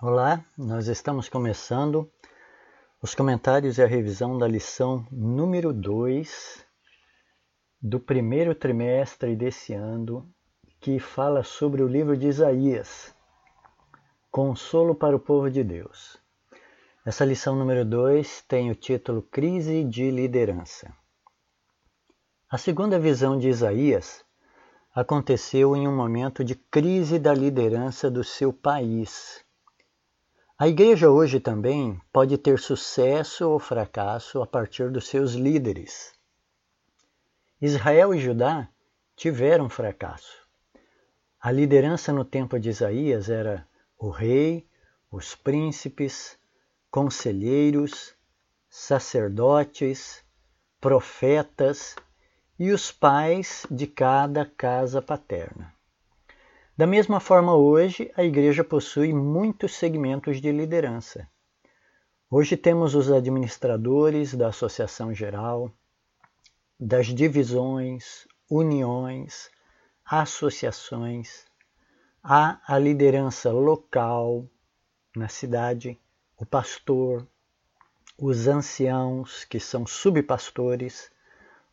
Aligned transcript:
Olá, 0.00 0.44
nós 0.56 0.86
estamos 0.86 1.28
começando 1.28 2.08
os 3.02 3.16
comentários 3.16 3.78
e 3.78 3.82
a 3.82 3.86
revisão 3.88 4.38
da 4.38 4.46
lição 4.46 5.04
número 5.10 5.72
2 5.72 6.64
do 7.82 7.98
primeiro 7.98 8.54
trimestre 8.54 9.34
desse 9.34 9.74
ano, 9.74 10.32
que 10.80 11.00
fala 11.00 11.42
sobre 11.42 11.82
o 11.82 11.88
livro 11.88 12.16
de 12.16 12.28
Isaías, 12.28 13.12
Consolo 14.30 14.94
para 14.94 15.16
o 15.16 15.18
Povo 15.18 15.50
de 15.50 15.64
Deus. 15.64 16.16
Essa 17.04 17.24
lição 17.24 17.56
número 17.56 17.84
2 17.84 18.42
tem 18.42 18.70
o 18.70 18.76
título 18.76 19.20
Crise 19.20 19.82
de 19.82 20.12
Liderança. 20.12 20.94
A 22.48 22.56
segunda 22.56 23.00
visão 23.00 23.36
de 23.36 23.48
Isaías 23.48 24.24
aconteceu 24.94 25.74
em 25.74 25.88
um 25.88 25.96
momento 25.96 26.44
de 26.44 26.54
crise 26.54 27.18
da 27.18 27.34
liderança 27.34 28.08
do 28.08 28.22
seu 28.22 28.52
país 28.52 29.44
a 30.60 30.66
igreja 30.66 31.08
hoje 31.08 31.38
também 31.38 32.00
pode 32.12 32.36
ter 32.36 32.58
sucesso 32.58 33.48
ou 33.48 33.60
fracasso 33.60 34.42
a 34.42 34.46
partir 34.46 34.90
dos 34.90 35.06
seus 35.06 35.34
líderes. 35.34 36.12
Israel 37.62 38.12
e 38.12 38.18
Judá 38.18 38.68
tiveram 39.14 39.68
fracasso. 39.68 40.48
A 41.40 41.52
liderança 41.52 42.12
no 42.12 42.24
tempo 42.24 42.58
de 42.58 42.70
Isaías 42.70 43.30
era 43.30 43.64
o 43.96 44.10
rei, 44.10 44.66
os 45.12 45.36
príncipes, 45.36 46.36
conselheiros, 46.90 48.16
sacerdotes, 48.68 50.24
profetas 50.80 51.94
e 52.58 52.72
os 52.72 52.90
pais 52.90 53.64
de 53.70 53.86
cada 53.86 54.44
casa 54.44 55.00
paterna. 55.00 55.77
Da 56.78 56.86
mesma 56.86 57.18
forma, 57.18 57.56
hoje, 57.56 58.08
a 58.14 58.22
igreja 58.22 58.62
possui 58.62 59.12
muitos 59.12 59.74
segmentos 59.74 60.40
de 60.40 60.52
liderança. 60.52 61.28
Hoje 62.30 62.56
temos 62.56 62.94
os 62.94 63.10
administradores 63.10 64.32
da 64.32 64.46
associação 64.46 65.12
geral, 65.12 65.72
das 66.78 67.08
divisões, 67.08 68.28
uniões, 68.48 69.50
associações, 70.04 71.46
há 72.22 72.60
a 72.64 72.78
liderança 72.78 73.50
local 73.50 74.46
na 75.16 75.26
cidade, 75.26 75.98
o 76.36 76.46
pastor, 76.46 77.26
os 78.16 78.46
anciãos, 78.46 79.44
que 79.44 79.58
são 79.58 79.84
subpastores, 79.84 81.10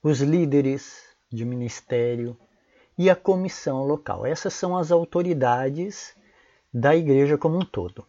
os 0.02 0.22
líderes 0.22 1.16
de 1.32 1.46
ministério, 1.46 2.36
e 2.98 3.10
a 3.10 3.16
comissão 3.16 3.84
local. 3.84 4.26
Essas 4.26 4.54
são 4.54 4.78
as 4.78 4.92
autoridades 4.92 6.16
da 6.74 6.96
igreja 6.96 7.38
como 7.38 7.58
um 7.58 7.66
todo. 7.66 8.06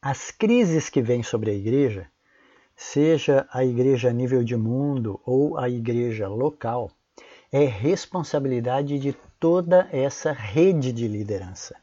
As 0.00 0.30
crises 0.30 0.88
que 0.88 1.02
vêm 1.02 1.22
sobre 1.22 1.50
a 1.50 1.54
igreja, 1.54 2.08
seja 2.76 3.48
a 3.52 3.64
igreja 3.64 4.10
a 4.10 4.12
nível 4.12 4.44
de 4.44 4.56
mundo 4.56 5.20
ou 5.24 5.58
a 5.58 5.68
igreja 5.68 6.28
local, 6.28 6.90
é 7.50 7.64
responsabilidade 7.64 8.98
de 8.98 9.12
toda 9.40 9.88
essa 9.90 10.32
rede 10.32 10.92
de 10.92 11.08
liderança. 11.08 11.74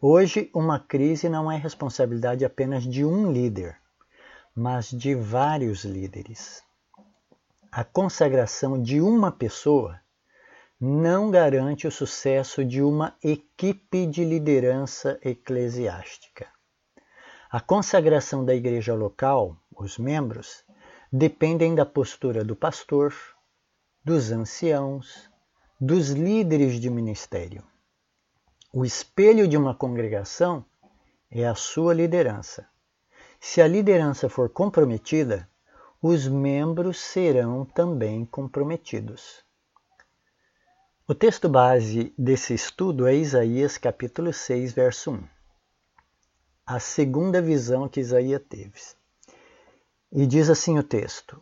Hoje, 0.00 0.48
uma 0.54 0.78
crise 0.78 1.28
não 1.28 1.50
é 1.50 1.56
responsabilidade 1.56 2.44
apenas 2.44 2.84
de 2.84 3.04
um 3.04 3.32
líder, 3.32 3.76
mas 4.54 4.90
de 4.90 5.14
vários 5.14 5.84
líderes. 5.84 6.62
A 7.70 7.82
consagração 7.82 8.80
de 8.80 9.00
uma 9.00 9.32
pessoa 9.32 10.00
não 10.80 11.28
garante 11.28 11.88
o 11.88 11.90
sucesso 11.90 12.64
de 12.64 12.80
uma 12.80 13.16
equipe 13.20 14.06
de 14.06 14.24
liderança 14.24 15.18
eclesiástica. 15.24 16.46
A 17.50 17.60
consagração 17.60 18.44
da 18.44 18.54
igreja 18.54 18.94
local, 18.94 19.56
os 19.74 19.98
membros, 19.98 20.64
dependem 21.12 21.74
da 21.74 21.84
postura 21.84 22.44
do 22.44 22.54
pastor, 22.54 23.12
dos 24.04 24.30
anciãos, 24.30 25.28
dos 25.80 26.10
líderes 26.10 26.78
de 26.78 26.88
ministério. 26.88 27.64
O 28.72 28.84
espelho 28.84 29.48
de 29.48 29.56
uma 29.56 29.74
congregação 29.74 30.64
é 31.28 31.44
a 31.44 31.56
sua 31.56 31.92
liderança. 31.92 32.68
Se 33.40 33.60
a 33.60 33.66
liderança 33.66 34.28
for 34.28 34.48
comprometida, 34.48 35.48
os 36.00 36.28
membros 36.28 37.00
serão 37.00 37.64
também 37.64 38.24
comprometidos. 38.24 39.47
O 41.10 41.14
texto 41.14 41.48
base 41.48 42.12
desse 42.18 42.52
estudo 42.52 43.06
é 43.06 43.14
Isaías 43.14 43.78
capítulo 43.78 44.30
6, 44.30 44.74
verso 44.74 45.12
1. 45.12 45.24
A 46.66 46.78
segunda 46.78 47.40
visão 47.40 47.88
que 47.88 47.98
Isaías 47.98 48.42
teve. 48.46 48.78
E 50.12 50.26
diz 50.26 50.50
assim 50.50 50.78
o 50.78 50.82
texto: 50.82 51.40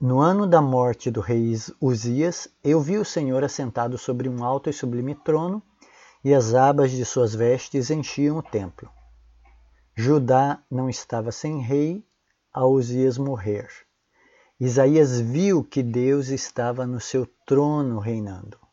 No 0.00 0.20
ano 0.20 0.46
da 0.46 0.62
morte 0.62 1.10
do 1.10 1.20
rei 1.20 1.52
Uzias, 1.80 2.46
eu 2.62 2.80
vi 2.80 2.96
o 2.96 3.04
Senhor 3.04 3.42
assentado 3.42 3.98
sobre 3.98 4.28
um 4.28 4.44
alto 4.44 4.70
e 4.70 4.72
sublime 4.72 5.16
trono, 5.16 5.60
e 6.22 6.32
as 6.32 6.54
abas 6.54 6.92
de 6.92 7.04
suas 7.04 7.34
vestes 7.34 7.90
enchiam 7.90 8.38
o 8.38 8.42
templo. 8.42 8.88
Judá 9.96 10.62
não 10.70 10.88
estava 10.88 11.32
sem 11.32 11.60
rei 11.60 12.06
a 12.54 12.64
Uzias 12.64 13.18
morrer. 13.18 13.68
Isaías 14.60 15.18
viu 15.18 15.64
que 15.64 15.82
Deus 15.82 16.28
estava 16.28 16.86
no 16.86 17.00
seu 17.00 17.26
trono 17.44 17.98
reinando. 17.98 18.67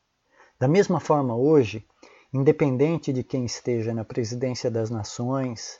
Da 0.66 0.70
mesma 0.70 1.00
forma, 1.00 1.36
hoje, 1.36 1.86
independente 2.34 3.14
de 3.14 3.24
quem 3.24 3.46
esteja 3.46 3.94
na 3.94 4.04
presidência 4.04 4.72
das 4.72 4.90
nações, 4.90 5.80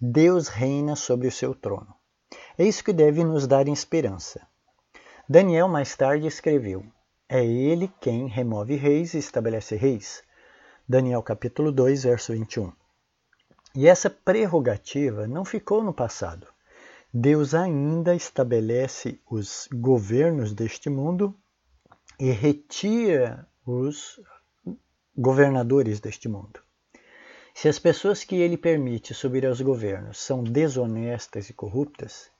Deus 0.00 0.48
reina 0.48 0.96
sobre 0.96 1.28
o 1.28 1.30
seu 1.30 1.54
trono. 1.54 1.94
É 2.56 2.64
isso 2.64 2.82
que 2.82 2.94
deve 2.94 3.22
nos 3.22 3.46
dar 3.46 3.68
esperança. 3.68 4.40
Daniel 5.28 5.68
mais 5.68 5.94
tarde 5.94 6.26
escreveu: 6.26 6.86
É 7.28 7.44
ele 7.44 7.92
quem 8.00 8.26
remove 8.26 8.76
reis 8.76 9.12
e 9.12 9.18
estabelece 9.18 9.76
reis. 9.76 10.22
Daniel 10.88 11.22
capítulo 11.22 11.70
2, 11.70 12.04
verso 12.04 12.32
21. 12.32 12.72
E 13.74 13.86
essa 13.86 14.08
prerrogativa 14.08 15.26
não 15.26 15.44
ficou 15.44 15.84
no 15.84 15.92
passado. 15.92 16.46
Deus 17.12 17.52
ainda 17.52 18.14
estabelece 18.14 19.20
os 19.30 19.68
governos 19.70 20.54
deste 20.54 20.88
mundo 20.88 21.36
e 22.18 22.30
retira 22.30 23.46
os 23.66 24.20
governadores 25.16 26.00
deste 26.00 26.28
mundo. 26.28 26.60
Se 27.54 27.68
as 27.68 27.78
pessoas 27.78 28.24
que 28.24 28.36
ele 28.36 28.56
permite 28.56 29.14
subir 29.14 29.46
aos 29.46 29.60
governos 29.60 30.18
são 30.18 30.42
desonestas 30.42 31.48
e 31.48 31.52
corruptas, 31.52 32.30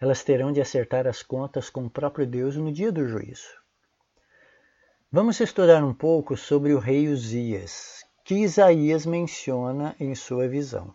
elas 0.00 0.24
terão 0.24 0.52
de 0.52 0.60
acertar 0.60 1.06
as 1.06 1.22
contas 1.22 1.68
com 1.68 1.84
o 1.84 1.90
próprio 1.90 2.26
Deus 2.26 2.56
no 2.56 2.72
dia 2.72 2.90
do 2.90 3.06
juízo. 3.06 3.58
Vamos 5.12 5.40
estudar 5.40 5.84
um 5.84 5.94
pouco 5.94 6.36
sobre 6.36 6.72
o 6.72 6.78
rei 6.78 7.08
Uzias, 7.08 8.04
que 8.24 8.36
Isaías 8.36 9.06
menciona 9.06 9.94
em 10.00 10.14
sua 10.14 10.48
visão. 10.48 10.94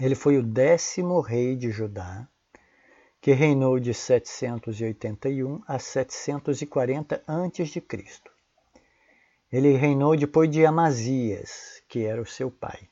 Ele 0.00 0.14
foi 0.14 0.38
o 0.38 0.42
décimo 0.42 1.20
rei 1.20 1.56
de 1.56 1.70
Judá, 1.70 2.26
que 3.20 3.32
reinou 3.32 3.78
de 3.78 3.94
781 3.94 5.62
a 5.66 5.78
740 5.78 7.22
a.C. 7.26 7.80
Ele 9.52 9.76
reinou 9.76 10.16
depois 10.16 10.50
de 10.50 10.64
Amazias, 10.64 11.82
que 11.86 12.06
era 12.06 12.22
o 12.22 12.26
seu 12.26 12.50
pai. 12.50 12.88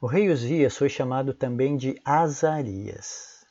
O 0.00 0.06
rei 0.06 0.28
Uzias 0.28 0.76
foi 0.76 0.88
chamado 0.88 1.34
também 1.34 1.76
de 1.76 2.00
Azarias. 2.04 3.44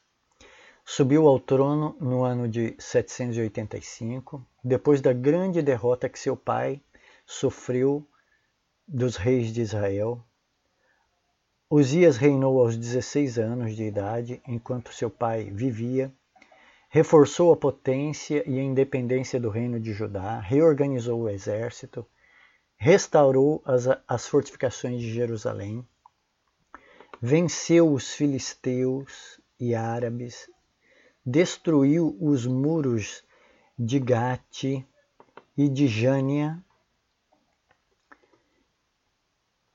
Subiu 0.85 1.27
ao 1.27 1.37
trono 1.37 1.97
no 1.99 2.23
ano 2.23 2.47
de 2.47 2.75
785, 2.79 4.41
depois 4.63 5.01
da 5.01 5.11
grande 5.11 5.61
derrota 5.61 6.07
que 6.07 6.17
seu 6.17 6.37
pai 6.37 6.81
sofreu 7.25 8.07
dos 8.87 9.17
reis 9.17 9.51
de 9.51 9.61
Israel. 9.61 10.23
Uzias 11.69 12.15
reinou 12.15 12.61
aos 12.61 12.77
16 12.77 13.37
anos 13.37 13.75
de 13.75 13.83
idade, 13.83 14.41
enquanto 14.47 14.93
seu 14.93 15.09
pai 15.09 15.51
vivia 15.51 16.09
reforçou 16.93 17.51
a 17.51 17.57
potência 17.57 18.47
e 18.47 18.59
a 18.59 18.61
independência 18.61 19.39
do 19.39 19.49
reino 19.49 19.79
de 19.79 19.93
Judá, 19.93 20.39
reorganizou 20.39 21.21
o 21.21 21.27
exército, 21.27 22.05
restaurou 22.83 23.61
as, 23.63 23.87
as 24.05 24.27
fortificações 24.27 24.99
de 24.99 25.09
Jerusalém, 25.09 25.87
venceu 27.21 27.89
os 27.93 28.11
filisteus 28.11 29.39
e 29.57 29.73
árabes, 29.73 30.49
destruiu 31.25 32.17
os 32.19 32.45
muros 32.45 33.23
de 33.79 34.01
Gate 34.01 34.85
e 35.55 35.69
de 35.69 35.87
Jânia, 35.87 36.61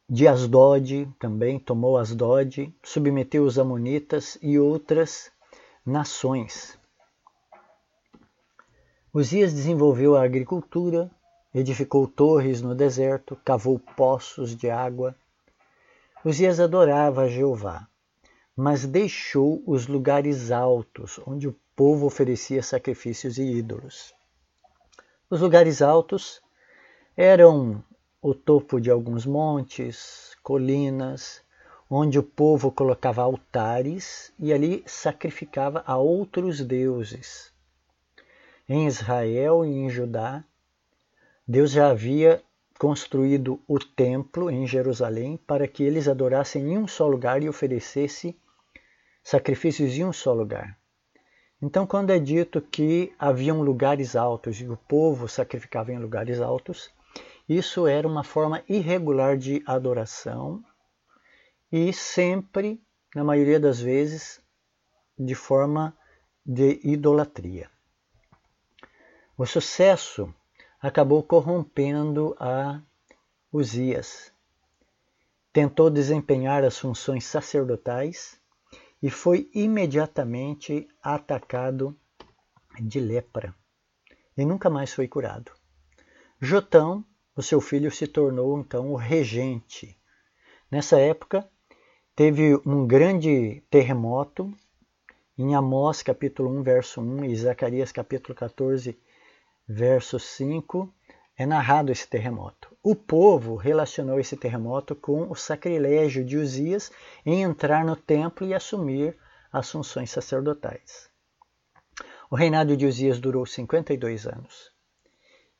de 0.06 0.28
Asdod 0.28 1.10
também, 1.19 1.58
tomou 1.58 1.96
Asdod, 1.96 2.76
submeteu 2.84 3.43
os 3.44 3.58
amonitas 3.58 4.37
e 4.43 4.58
outras 4.58 5.32
nações. 5.84 6.78
Uzias 9.14 9.55
desenvolveu 9.55 10.14
a 10.14 10.22
agricultura, 10.22 11.10
edificou 11.54 12.06
torres 12.06 12.60
no 12.62 12.74
deserto, 12.74 13.36
cavou 13.44 13.78
poços 13.96 14.54
de 14.56 14.70
água, 14.70 15.14
Uzias 16.24 16.58
adorava 16.58 17.22
a 17.22 17.28
Jeová, 17.28 17.86
mas 18.56 18.84
deixou 18.84 19.62
os 19.64 19.86
lugares 19.86 20.50
altos, 20.50 21.20
onde 21.24 21.46
o 21.46 21.56
povo 21.76 22.06
oferecia 22.06 22.62
sacrifícios 22.62 23.38
e 23.38 23.44
ídolos. 23.44 24.12
Os 25.30 25.40
lugares 25.40 25.80
altos 25.80 26.42
eram 27.16 27.84
o 28.20 28.34
topo 28.34 28.80
de 28.80 28.90
alguns 28.90 29.24
montes, 29.24 30.36
colinas, 30.42 31.40
onde 31.88 32.18
o 32.18 32.22
povo 32.22 32.72
colocava 32.72 33.22
altares 33.22 34.32
e 34.38 34.52
ali 34.52 34.82
sacrificava 34.86 35.84
a 35.86 35.96
outros 35.96 36.60
deuses. 36.60 37.52
Em 38.68 38.86
Israel 38.86 39.64
e 39.64 39.68
em 39.68 39.88
Judá, 39.88 40.44
Deus 41.50 41.70
já 41.70 41.88
havia 41.88 42.42
construído 42.78 43.58
o 43.66 43.78
templo 43.78 44.50
em 44.50 44.66
Jerusalém 44.66 45.38
para 45.46 45.66
que 45.66 45.82
eles 45.82 46.06
adorassem 46.06 46.74
em 46.74 46.76
um 46.76 46.86
só 46.86 47.08
lugar 47.08 47.42
e 47.42 47.48
oferecessem 47.48 48.38
sacrifícios 49.24 49.96
em 49.96 50.04
um 50.04 50.12
só 50.12 50.34
lugar. 50.34 50.78
Então, 51.62 51.86
quando 51.86 52.10
é 52.10 52.18
dito 52.18 52.60
que 52.60 53.14
haviam 53.18 53.62
lugares 53.62 54.14
altos 54.14 54.60
e 54.60 54.68
o 54.68 54.76
povo 54.76 55.26
sacrificava 55.26 55.90
em 55.90 55.98
lugares 55.98 56.38
altos, 56.38 56.90
isso 57.48 57.86
era 57.86 58.06
uma 58.06 58.22
forma 58.22 58.62
irregular 58.68 59.38
de 59.38 59.62
adoração 59.64 60.62
e 61.72 61.94
sempre, 61.94 62.78
na 63.14 63.24
maioria 63.24 63.58
das 63.58 63.80
vezes, 63.80 64.38
de 65.18 65.34
forma 65.34 65.96
de 66.44 66.78
idolatria. 66.84 67.70
O 69.36 69.46
sucesso 69.46 70.32
acabou 70.80 71.22
corrompendo 71.22 72.36
a 72.38 72.80
Uzias. 73.52 74.32
Tentou 75.52 75.90
desempenhar 75.90 76.64
as 76.64 76.78
funções 76.78 77.25
sacerdotais 77.25 78.40
e 79.02 79.10
foi 79.10 79.50
imediatamente 79.54 80.88
atacado 81.02 81.98
de 82.80 83.00
lepra 83.00 83.54
e 84.38 84.44
nunca 84.44 84.70
mais 84.70 84.94
foi 84.94 85.08
curado. 85.08 85.50
Jotão, 86.40 87.04
o 87.34 87.42
seu 87.42 87.60
filho, 87.60 87.90
se 87.90 88.06
tornou 88.06 88.58
então 88.60 88.92
o 88.92 88.96
regente. 88.96 89.98
Nessa 90.70 90.98
época, 91.00 91.48
teve 92.14 92.54
um 92.64 92.86
grande 92.86 93.60
terremoto 93.69 94.52
em 95.36 95.56
Amós 95.56 96.02
capítulo 96.02 96.50
1, 96.60 96.62
verso 96.62 97.00
1 97.00 97.24
e 97.24 97.36
Zacarias 97.36 97.90
capítulo 97.90 98.34
14, 98.34 98.96
verso 99.69 100.19
5, 100.19 100.91
é 101.37 101.44
narrado 101.44 101.93
esse 101.93 102.09
terremoto. 102.09 102.75
O 102.82 102.94
povo 102.94 103.55
relacionou 103.55 104.19
esse 104.19 104.37
terremoto 104.37 104.97
com 104.97 105.31
o 105.31 105.35
sacrilégio 105.35 106.25
de 106.25 106.38
Uzias 106.38 106.91
em 107.25 107.43
entrar 107.43 107.85
no 107.85 107.94
templo 107.94 108.47
e 108.47 108.55
assumir 108.55 109.17
as 109.53 109.70
funções 109.70 110.11
sacerdotais. 110.11 111.11
O 112.31 112.37
reinado 112.37 112.76
de 112.76 112.87
Uzias 112.87 113.19
durou 113.20 113.44
52 113.44 114.26
anos 114.26 114.73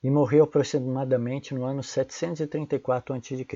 e 0.03 0.11
morreu 0.11 0.45
aproximadamente 0.45 1.55
no 1.55 1.65
ano 1.65 1.83
734 1.83 3.15
a.C. 3.15 3.47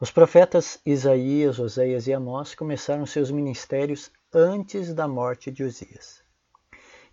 Os 0.00 0.10
profetas 0.10 0.80
Isaías, 0.84 1.58
Oséias 1.58 2.06
e 2.06 2.12
Amós 2.12 2.54
começaram 2.54 3.06
seus 3.06 3.30
ministérios 3.30 4.10
antes 4.32 4.92
da 4.94 5.06
morte 5.06 5.50
de 5.50 5.62
Uzias. 5.62 6.21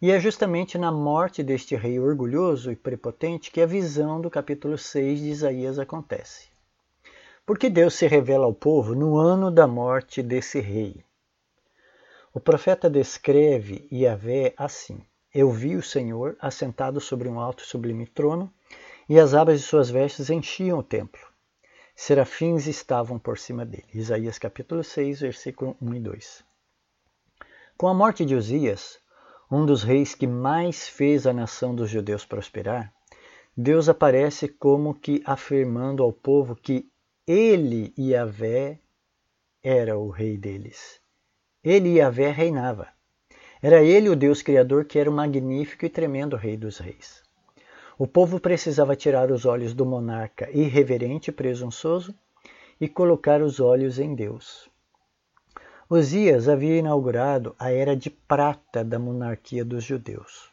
E 0.02 0.12
é 0.12 0.20
justamente 0.20 0.78
na 0.78 0.94
morte 0.94 1.44
deste 1.44 1.76
rei 1.76 2.00
orgulhoso 2.00 2.72
e 2.72 2.76
prepotente 2.76 3.52
que 3.52 3.60
a 3.60 3.66
visão 3.66 4.22
do 4.22 4.30
capítulo 4.30 4.78
6 4.78 5.20
de 5.20 5.30
Isaías 5.30 5.78
acontece. 5.78 6.48
Porque 7.46 7.70
Deus 7.70 7.96
se 7.96 8.08
revela 8.08 8.46
ao 8.46 8.54
povo 8.54 8.96
no 8.96 9.18
ano 9.18 9.52
da 9.52 9.68
morte 9.68 10.24
desse 10.24 10.62
rei. 10.62 11.04
O 12.34 12.40
profeta 12.40 12.90
descreve 12.90 13.90
Yahvé 13.92 14.54
assim: 14.56 15.04
Eu 15.34 15.52
vi 15.52 15.76
o 15.76 15.84
Senhor 15.84 16.38
assentado 16.40 17.02
sobre 17.02 17.28
um 17.28 17.38
alto 17.38 17.62
e 17.62 17.68
sublime 17.68 18.08
trono, 18.08 18.50
e 19.10 19.20
as 19.20 19.34
abas 19.34 19.60
de 19.60 19.66
suas 19.66 19.90
vestes 19.90 20.30
enchiam 20.30 20.80
o 20.80 20.84
templo. 20.84 21.28
Serafins 21.94 22.68
estavam 22.68 23.20
por 23.20 23.38
cima 23.38 23.66
dele. 23.66 23.90
Isaías 23.94 24.40
capítulo 24.40 24.82
6, 24.82 25.20
versículo 25.20 25.76
1 25.82 25.96
e 25.96 26.00
2. 26.00 26.44
Com 27.76 27.90
a 27.90 27.94
morte 27.94 28.24
de 28.24 28.34
Uzias, 28.34 28.98
um 29.52 29.66
dos 29.66 29.84
reis 29.84 30.14
que 30.14 30.28
mais 30.28 30.88
fez 30.88 31.26
a 31.26 31.34
nação 31.34 31.74
dos 31.74 31.90
judeus 31.90 32.26
prosperar, 32.26 32.94
Deus 33.56 33.90
aparece 33.90 34.48
como 34.48 34.94
que 34.94 35.22
afirmando 35.26 36.04
ao 36.04 36.14
povo 36.14 36.56
que 36.56 36.90
ele, 37.28 37.94
Yahvé, 37.98 38.80
era 39.64 39.98
o 39.98 40.10
rei 40.10 40.38
deles. 40.38 41.00
Ele, 41.64 41.98
Yahvé, 41.98 42.32
reinava. 42.32 42.88
Era 43.62 43.84
ele 43.84 44.08
o 44.08 44.16
Deus 44.16 44.42
Criador 44.42 44.86
que 44.86 44.98
era 44.98 45.10
o 45.10 45.14
magnífico 45.14 45.86
e 45.86 45.90
tremendo 45.90 46.38
Rei 46.38 46.56
dos 46.56 46.78
Reis. 46.78 47.22
O 47.98 48.08
povo 48.08 48.40
precisava 48.40 48.96
tirar 48.96 49.30
os 49.30 49.46
olhos 49.46 49.74
do 49.74 49.86
monarca 49.86 50.50
irreverente 50.52 51.30
e 51.30 51.34
presunçoso 51.34 52.16
e 52.80 52.88
colocar 52.88 53.42
os 53.42 53.60
olhos 53.60 54.00
em 54.00 54.16
Deus. 54.16 54.70
Osias 55.92 56.48
havia 56.48 56.78
inaugurado 56.78 57.56
a 57.58 57.72
era 57.72 57.96
de 57.96 58.12
prata 58.12 58.84
da 58.84 59.00
monarquia 59.00 59.66
dos 59.66 59.84
judeus. 59.84 60.52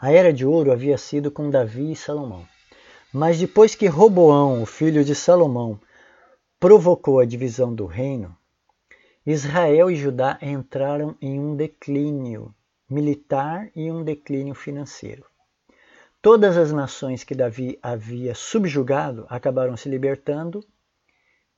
A 0.00 0.10
era 0.10 0.32
de 0.32 0.46
ouro 0.46 0.72
havia 0.72 0.96
sido 0.96 1.30
com 1.30 1.50
Davi 1.50 1.92
e 1.92 1.96
Salomão. 1.96 2.48
Mas 3.12 3.38
depois 3.38 3.74
que 3.74 3.86
Roboão, 3.86 4.62
o 4.62 4.66
filho 4.66 5.04
de 5.04 5.14
Salomão, 5.14 5.78
provocou 6.58 7.20
a 7.20 7.26
divisão 7.26 7.74
do 7.74 7.84
reino, 7.84 8.34
Israel 9.26 9.90
e 9.90 9.94
Judá 9.94 10.38
entraram 10.40 11.14
em 11.20 11.38
um 11.38 11.54
declínio 11.54 12.54
militar 12.88 13.68
e 13.76 13.92
um 13.92 14.02
declínio 14.02 14.54
financeiro. 14.54 15.26
Todas 16.22 16.56
as 16.56 16.72
nações 16.72 17.24
que 17.24 17.34
Davi 17.34 17.78
havia 17.82 18.34
subjugado 18.34 19.26
acabaram 19.28 19.76
se 19.76 19.90
libertando 19.90 20.64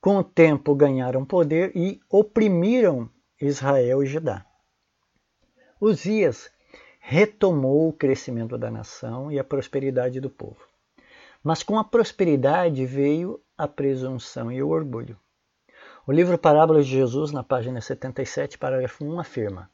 com 0.05 0.19
o 0.19 0.23
tempo 0.23 0.75
ganharam 0.75 1.25
poder 1.25 1.75
e 1.75 1.99
oprimiram 2.07 3.09
Israel 3.41 4.03
e 4.03 4.05
Judá. 4.05 4.45
Uzias 5.81 6.51
retomou 6.99 7.89
o 7.89 7.93
crescimento 7.93 8.55
da 8.55 8.69
nação 8.69 9.31
e 9.31 9.39
a 9.39 9.43
prosperidade 9.43 10.19
do 10.19 10.29
povo. 10.29 10.61
Mas 11.43 11.63
com 11.63 11.79
a 11.79 11.83
prosperidade 11.83 12.85
veio 12.85 13.41
a 13.57 13.67
presunção 13.67 14.51
e 14.51 14.61
o 14.61 14.69
orgulho. 14.69 15.17
O 16.05 16.11
livro 16.11 16.37
Parábolas 16.37 16.85
de 16.85 16.91
Jesus, 16.91 17.31
na 17.31 17.43
página 17.43 17.81
77, 17.81 18.59
parágrafo 18.59 19.03
1, 19.03 19.19
afirma: 19.19 19.71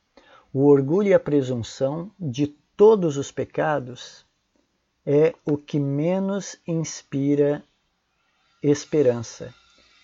O 0.54 0.66
orgulho 0.66 1.10
e 1.10 1.14
a 1.14 1.20
presunção 1.20 2.10
de 2.18 2.48
todos 2.78 3.18
os 3.18 3.34
pecados 3.34 4.26
é 5.06 5.36
o 5.44 5.58
que 5.58 5.78
menos 5.78 6.56
inspira 6.66 7.62
esperança 8.64 9.54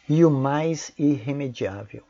e 0.09 0.23
o 0.23 0.31
mais 0.31 0.91
irremediável. 0.97 2.03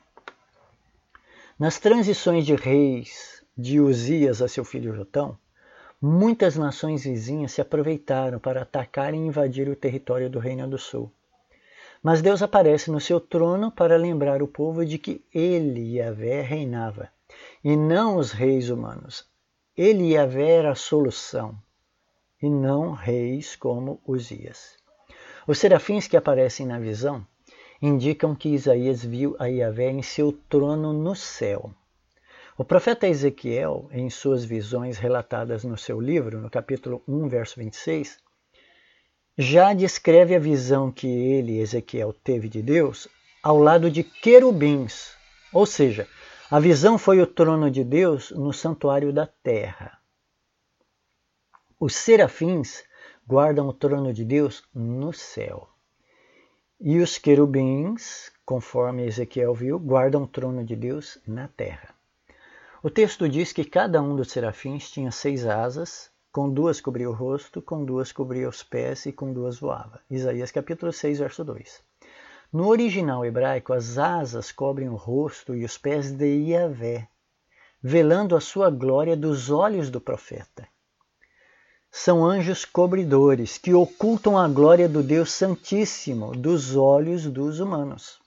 Nas 1.58 1.80
transições 1.80 2.46
de 2.46 2.54
reis 2.54 3.44
de 3.58 3.80
Uzias 3.80 4.42
a 4.42 4.48
seu 4.48 4.64
filho 4.64 4.96
Jotão, 4.96 5.38
muitas 6.00 6.56
nações 6.56 7.04
vizinhas 7.04 7.54
se 7.54 7.62
aproveitaram 7.62 8.40
para 8.40 8.62
atacar 8.62 9.16
e 9.16 9.18
invadir 9.18 9.68
o 9.68 9.76
território 9.76 10.30
do 10.30 10.38
Reino 10.38 10.68
do 10.68 10.78
Sul. 10.78 11.12
Mas 12.04 12.22
Deus 12.22 12.44
aparece 12.44 12.92
no 12.92 13.00
seu 13.00 13.20
trono 13.20 13.72
para 13.72 13.98
lembrar 13.98 14.44
o 14.44 14.48
povo 14.48 14.86
de 14.86 15.00
que 15.00 15.26
ele, 15.34 15.98
Yahvé, 15.98 16.42
reinava, 16.42 17.10
e 17.64 17.76
não 17.76 18.18
os 18.18 18.32
reis 18.32 18.70
humanos. 18.70 19.28
Ele, 19.76 20.14
Yahvé, 20.14 20.52
era 20.52 20.72
a 20.72 20.76
solução, 20.76 21.58
e 22.40 22.48
não 22.48 22.92
reis 22.92 23.56
como 23.56 24.00
Uzias. 24.06 24.78
Os 25.48 25.58
serafins 25.58 26.08
que 26.08 26.16
aparecem 26.16 26.68
na 26.68 26.78
visão 26.78 27.26
indicam 27.82 28.36
que 28.36 28.50
Isaías 28.50 29.04
viu 29.04 29.36
a 29.40 29.46
Yahvé 29.46 29.90
em 29.92 30.02
seu 30.02 30.32
trono 30.32 30.94
no 30.94 31.16
céu. 31.16 31.72
O 32.58 32.66
profeta 32.66 33.08
Ezequiel, 33.08 33.88
em 33.92 34.10
suas 34.10 34.44
visões 34.44 34.98
relatadas 34.98 35.64
no 35.64 35.78
seu 35.78 36.02
livro, 36.02 36.42
no 36.42 36.50
capítulo 36.50 37.04
1, 37.08 37.28
verso 37.28 37.60
26, 37.60 38.18
já 39.38 39.74
descreve 39.74 40.34
a 40.34 40.40
visão 40.40 40.92
que 40.92 41.08
ele, 41.08 41.60
Ezequiel, 41.60 42.12
teve 42.12 42.50
de 42.50 42.64
Deus 42.64 43.08
ao 43.44 43.60
lado 43.60 43.92
de 43.92 44.04
querubins, 44.04 45.12
ou 45.54 45.66
seja, 45.66 46.08
a 46.50 46.60
visão 46.60 46.98
foi 46.98 47.22
o 47.22 47.28
trono 47.28 47.70
de 47.70 47.84
Deus 47.84 48.32
no 48.32 48.52
santuário 48.52 49.14
da 49.14 49.28
terra. 49.28 50.00
Os 51.80 51.96
serafins 51.96 52.84
guardam 53.28 53.68
o 53.68 53.74
trono 53.74 54.12
de 54.12 54.26
Deus 54.26 54.64
no 54.74 55.14
céu. 55.14 55.70
E 56.80 57.00
os 57.00 57.18
querubins, 57.18 58.32
conforme 58.46 59.04
Ezequiel 59.04 59.52
viu, 59.56 59.80
guardam 59.80 60.24
o 60.24 60.28
trono 60.28 60.64
de 60.64 60.76
Deus 60.76 61.18
na 61.26 61.48
terra. 61.48 61.90
O 62.84 62.90
texto 62.92 63.28
diz 63.28 63.52
que 63.52 63.66
cada 63.66 64.00
um 64.00 64.16
dos 64.16 64.30
serafins 64.30 64.92
tinha 64.92 65.10
seis 65.10 65.44
asas, 65.44 66.12
com 66.32 66.48
duas 66.48 66.80
cobria 66.80 67.10
o 67.10 67.14
rosto, 67.14 67.64
com 67.64 67.84
duas 67.84 68.12
cobria 68.12 68.48
os 68.48 68.62
pés 68.62 69.08
e 69.08 69.12
com 69.12 69.34
duas 69.34 69.58
voava. 69.58 70.00
Isaías 70.08 70.52
capítulo 70.52 70.94
6, 70.94 71.18
verso 71.18 71.44
2. 71.44 71.82
No 72.54 72.68
original 72.68 73.26
hebraico, 73.26 73.74
as 73.74 73.98
asas 73.98 74.52
cobrem 74.52 74.88
o 74.88 74.96
rosto 74.96 75.56
e 75.56 75.66
os 75.66 75.80
pés 75.80 76.12
de 76.12 76.28
Yahvé, 76.28 77.08
velando 77.82 78.36
a 78.36 78.40
sua 78.40 78.70
glória 78.70 79.18
dos 79.18 79.50
olhos 79.50 79.90
do 79.90 80.00
profeta. 80.00 80.68
São 81.92 82.26
anjos 82.26 82.66
cobridores 82.66 83.58
que 83.58 83.74
ocultam 83.74 84.38
a 84.38 84.48
glória 84.48 84.88
do 84.88 85.02
Deus 85.02 85.32
Santíssimo 85.32 86.36
dos 86.36 86.76
olhos 86.76 87.26
dos 87.26 87.60
humanos. 87.60 88.20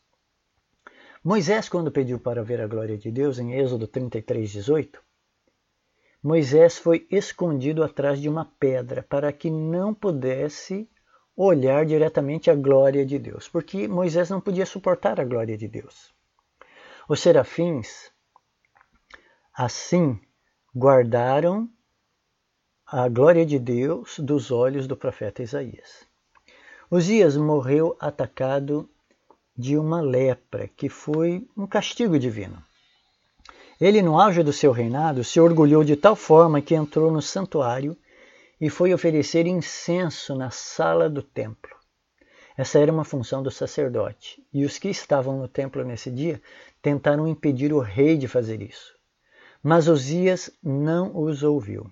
Moisés, 1.23 1.69
quando 1.69 1.93
pediu 1.93 2.19
para 2.19 2.43
ver 2.43 2.61
a 2.61 2.67
glória 2.67 2.97
de 2.97 3.11
Deus, 3.11 3.39
em 3.39 3.53
Êxodo 3.53 3.87
33, 3.87 4.51
18, 4.51 5.03
Moisés 6.23 6.79
foi 6.79 7.07
escondido 7.11 7.83
atrás 7.83 8.21
de 8.21 8.29
uma 8.29 8.45
pedra 8.59 9.03
para 9.03 9.33
que 9.33 9.51
não 9.51 9.95
pudesse 9.95 10.89
olhar 11.37 11.87
diretamente 11.87 12.51
a 12.51 12.55
glória 12.55 13.07
de 13.07 13.19
Deus, 13.19 13.49
porque 13.49 13.89
Moisés 13.89 14.29
não 14.29 14.41
podia 14.41 14.67
suportar 14.67 15.19
a 15.19 15.25
glória 15.25 15.57
de 15.57 15.67
Deus. 15.67 16.13
Os 17.09 17.21
serafins, 17.21 18.11
assim, 19.55 20.21
guardaram 20.77 21.69
a 22.93 23.09
glória 23.09 23.47
de 23.47 23.57
Deus 23.57 24.19
dos 24.19 24.51
olhos 24.51 24.89
do 24.89 24.97
profeta 24.97 25.45
Isaías. 25.45 26.05
Uzias 26.91 27.37
morreu 27.37 27.97
atacado 28.01 28.91
de 29.57 29.79
uma 29.79 30.01
lepra, 30.01 30.67
que 30.67 30.89
foi 30.89 31.49
um 31.57 31.69
castigo 31.69 32.19
divino. 32.19 32.61
Ele, 33.81 34.03
no 34.03 34.21
auge 34.21 34.43
do 34.43 34.53
seu 34.53 34.73
reinado, 34.73 35.23
se 35.23 35.39
orgulhou 35.39 35.85
de 35.85 35.95
tal 35.95 36.17
forma 36.17 36.61
que 36.61 36.75
entrou 36.75 37.13
no 37.13 37.23
santuário 37.23 37.97
e 38.61 38.69
foi 38.69 38.93
oferecer 38.93 39.47
incenso 39.47 40.35
na 40.35 40.51
sala 40.51 41.09
do 41.09 41.23
templo. 41.23 41.71
Essa 42.57 42.81
era 42.81 42.93
uma 42.93 43.05
função 43.05 43.41
do 43.41 43.53
sacerdote, 43.53 44.45
e 44.53 44.65
os 44.65 44.79
que 44.79 44.89
estavam 44.89 45.39
no 45.39 45.47
templo 45.47 45.85
nesse 45.85 46.11
dia 46.11 46.43
tentaram 46.83 47.29
impedir 47.29 47.73
o 47.73 47.79
rei 47.79 48.19
de 48.19 48.27
fazer 48.27 48.61
isso. 48.61 48.97
Mas 49.63 49.87
Osias 49.87 50.51
não 50.61 51.17
os 51.17 51.45
ouviu. 51.45 51.89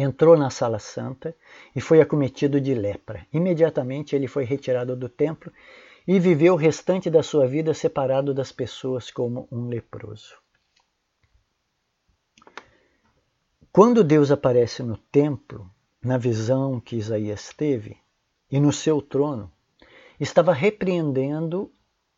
Entrou 0.00 0.36
na 0.36 0.48
sala 0.48 0.78
santa 0.78 1.34
e 1.74 1.80
foi 1.80 2.00
acometido 2.00 2.60
de 2.60 2.72
lepra. 2.72 3.26
Imediatamente 3.32 4.14
ele 4.14 4.28
foi 4.28 4.44
retirado 4.44 4.94
do 4.94 5.08
templo 5.08 5.52
e 6.06 6.20
viveu 6.20 6.54
o 6.54 6.56
restante 6.56 7.10
da 7.10 7.20
sua 7.20 7.48
vida 7.48 7.74
separado 7.74 8.32
das 8.32 8.52
pessoas 8.52 9.10
como 9.10 9.48
um 9.50 9.66
leproso. 9.66 10.36
Quando 13.72 14.04
Deus 14.04 14.30
aparece 14.30 14.84
no 14.84 14.96
templo, 14.96 15.68
na 16.00 16.16
visão 16.16 16.78
que 16.78 16.94
Isaías 16.94 17.52
teve, 17.56 17.96
e 18.48 18.60
no 18.60 18.72
seu 18.72 19.02
trono, 19.02 19.50
estava 20.20 20.52
repreendendo 20.52 21.72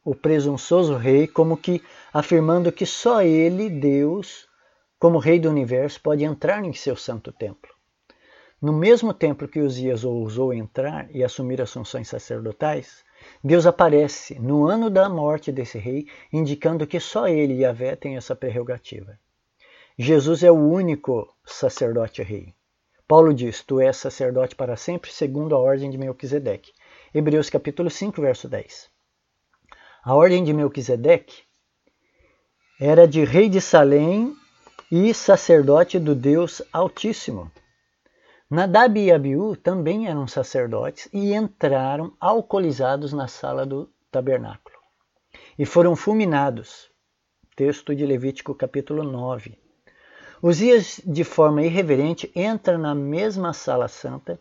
o 0.05 0.15
presunçoso 0.15 0.97
rei, 0.97 1.27
como 1.27 1.57
que 1.57 1.83
afirmando 2.13 2.71
que 2.71 2.85
só 2.85 3.23
ele, 3.23 3.71
Deus, 3.71 4.50
como 5.01 5.19
rei 5.19 5.41
do 5.41 5.49
universo, 5.49 5.99
pode 6.03 6.23
entrar 6.25 6.63
em 6.63 6.75
seu 6.75 6.95
santo 6.95 7.33
templo. 7.33 7.73
No 8.61 8.71
mesmo 8.71 9.15
templo 9.15 9.49
que 9.49 9.59
Uzias 9.59 10.05
ousou 10.05 10.53
entrar 10.53 11.09
e 11.11 11.25
assumir 11.25 11.63
as 11.63 11.73
funções 11.73 12.07
sacerdotais, 12.07 13.03
Deus 13.43 13.65
aparece 13.65 14.39
no 14.39 14.67
ano 14.67 14.91
da 14.91 15.09
morte 15.09 15.51
desse 15.51 15.79
rei, 15.79 16.07
indicando 16.31 16.87
que 16.87 17.01
só 17.01 17.27
ele, 17.27 17.63
Yahvé, 17.63 17.97
tem 17.97 18.19
essa 18.19 18.37
prerrogativa. 18.37 19.19
Jesus 19.99 20.43
é 20.43 20.51
o 20.51 20.69
único 20.71 21.35
sacerdote 21.47 22.23
rei. 22.23 22.53
Paulo 23.09 23.33
diz: 23.33 23.63
Tu 23.63 23.81
és 23.81 23.97
sacerdote 23.97 24.55
para 24.55 24.77
sempre, 24.77 25.11
segundo 25.11 25.55
a 25.55 25.59
ordem 25.59 25.89
de 25.91 25.97
Melquisedeque. 25.97 26.73
Hebreus 27.15 27.49
capítulo 27.49 27.89
5, 27.89 28.21
verso 28.21 28.47
10. 28.51 28.91
A 30.05 30.15
ordem 30.15 30.45
de 30.45 30.53
Melquisedeque 30.53 31.43
era 32.79 33.09
de 33.09 33.25
rei 33.25 33.49
de 33.49 33.63
Salém 33.63 34.37
e 34.91 35.15
sacerdote 35.15 36.01
do 36.01 36.17
Deus 36.17 36.61
Altíssimo. 36.73 37.49
Nadab 38.51 38.99
e 38.99 39.13
Abiú 39.13 39.55
também 39.55 40.09
eram 40.09 40.27
sacerdotes 40.27 41.09
e 41.13 41.33
entraram 41.33 42.13
alcoolizados 42.19 43.13
na 43.13 43.29
sala 43.29 43.65
do 43.65 43.89
tabernáculo 44.11 44.77
e 45.57 45.65
foram 45.65 45.95
fulminados. 45.95 46.91
Texto 47.55 47.95
de 47.95 48.05
Levítico 48.05 48.53
capítulo 48.53 49.05
9. 49.05 49.57
Uzias, 50.43 51.01
de 51.05 51.23
forma 51.23 51.63
irreverente, 51.63 52.33
entra 52.35 52.77
na 52.77 52.93
mesma 52.93 53.53
sala 53.53 53.87
santa 53.87 54.41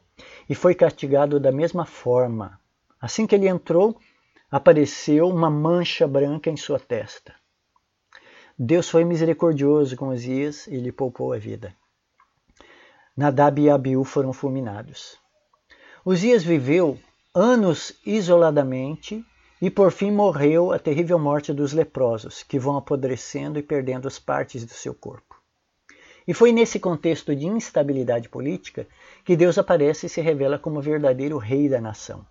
e 0.50 0.56
foi 0.56 0.74
castigado 0.74 1.39
da 1.39 1.51
mesma 1.51 1.86
forma. 1.86 2.60
Assim 3.00 3.27
que 3.27 3.36
ele 3.36 3.48
entrou, 3.48 4.00
apareceu 4.50 5.27
uma 5.27 5.50
mancha 5.50 6.08
branca 6.08 6.50
em 6.50 6.58
sua 6.58 6.79
testa. 6.79 7.38
Deus 8.62 8.89
foi 8.89 9.06
misericordioso 9.06 9.96
com 9.96 10.10
Uzias 10.10 10.68
e 10.68 10.75
lhe 10.75 10.92
poupou 10.92 11.32
a 11.32 11.38
vida. 11.38 11.74
Nadab 13.16 13.62
e 13.62 13.70
Abiú 13.70 14.04
foram 14.04 14.34
fulminados. 14.34 15.18
Uzias 16.06 16.44
viveu 16.44 17.00
anos 17.34 17.98
isoladamente 18.06 19.25
e 19.62 19.72
por 19.72 19.94
fim 19.94 20.12
morreu 20.12 20.74
a 20.74 20.78
terrível 20.78 21.18
morte 21.18 21.54
dos 21.54 21.72
leprosos, 21.72 22.44
que 22.44 22.60
vão 22.60 22.75
apodrecendo 22.75 23.58
e 23.58 23.63
perdendo 23.63 24.10
as 24.10 24.20
partes 24.20 24.66
do 24.66 24.74
seu 24.74 24.94
corpo. 24.94 25.42
E 26.28 26.34
foi 26.34 26.51
nesse 26.51 26.82
contexto 26.82 27.34
de 27.34 27.46
instabilidade 27.46 28.28
política 28.28 28.86
que 29.24 29.38
Deus 29.38 29.58
aparece 29.58 30.08
e 30.08 30.10
se 30.10 30.20
revela 30.20 30.60
como 30.60 30.82
verdadeiro 30.82 31.38
rei 31.38 31.70
da 31.70 31.80
nação, 31.80 32.25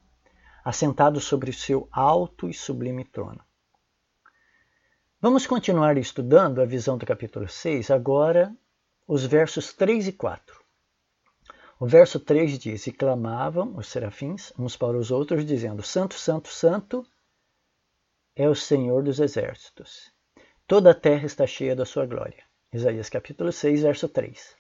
assentado 0.63 1.23
sobre 1.23 1.49
o 1.49 1.55
seu 1.55 1.89
alto 1.91 2.51
e 2.51 2.53
sublime 2.53 3.03
trono. 3.03 3.48
Vamos 5.21 5.49
continuar 5.49 5.99
estudando 5.99 6.63
a 6.63 6.65
visão 6.65 6.97
do 6.97 7.05
capítulo 7.05 7.49
6, 7.49 7.91
agora 7.91 8.55
os 9.05 9.25
versos 9.25 9.73
3 9.73 10.07
e 10.07 10.13
4. 10.13 10.57
O 11.81 11.89
verso 11.89 12.21
3 12.21 12.57
diz: 12.57 12.87
E 12.87 12.93
clamavam 12.93 13.77
os 13.77 13.89
serafins 13.89 14.53
uns 14.57 14.77
para 14.77 14.97
os 14.97 15.11
outros, 15.11 15.45
dizendo: 15.45 15.83
Santo, 15.83 16.15
Santo, 16.15 16.47
Santo 16.47 17.05
é 18.37 18.49
o 18.49 18.55
Senhor 18.55 19.03
dos 19.03 19.19
exércitos. 19.19 20.13
Toda 20.69 20.93
a 20.93 20.95
terra 20.95 21.27
está 21.27 21.49
cheia 21.49 21.75
da 21.75 21.85
sua 21.85 22.07
glória. 22.07 22.45
Isaías 22.73 23.09
capítulo 23.09 23.51
6, 23.51 23.83
verso 23.83 24.09
3. 24.09 24.55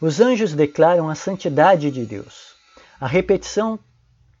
Os 0.00 0.20
anjos 0.20 0.54
declaram 0.54 1.08
a 1.08 1.16
santidade 1.16 1.90
de 1.90 2.06
Deus. 2.06 2.54
A 3.00 3.08
repetição 3.08 3.76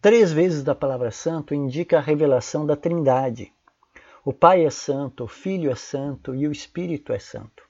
três 0.00 0.30
vezes 0.32 0.62
da 0.62 0.76
palavra 0.76 1.10
santo 1.10 1.52
indica 1.52 1.98
a 1.98 2.00
revelação 2.00 2.64
da 2.64 2.76
Trindade. 2.76 3.52
O 4.24 4.32
Pai 4.32 4.64
é 4.64 4.70
santo, 4.70 5.24
o 5.24 5.26
Filho 5.26 5.68
é 5.68 5.74
santo 5.74 6.32
e 6.32 6.46
o 6.46 6.52
Espírito 6.52 7.12
é 7.12 7.18
santo. 7.18 7.68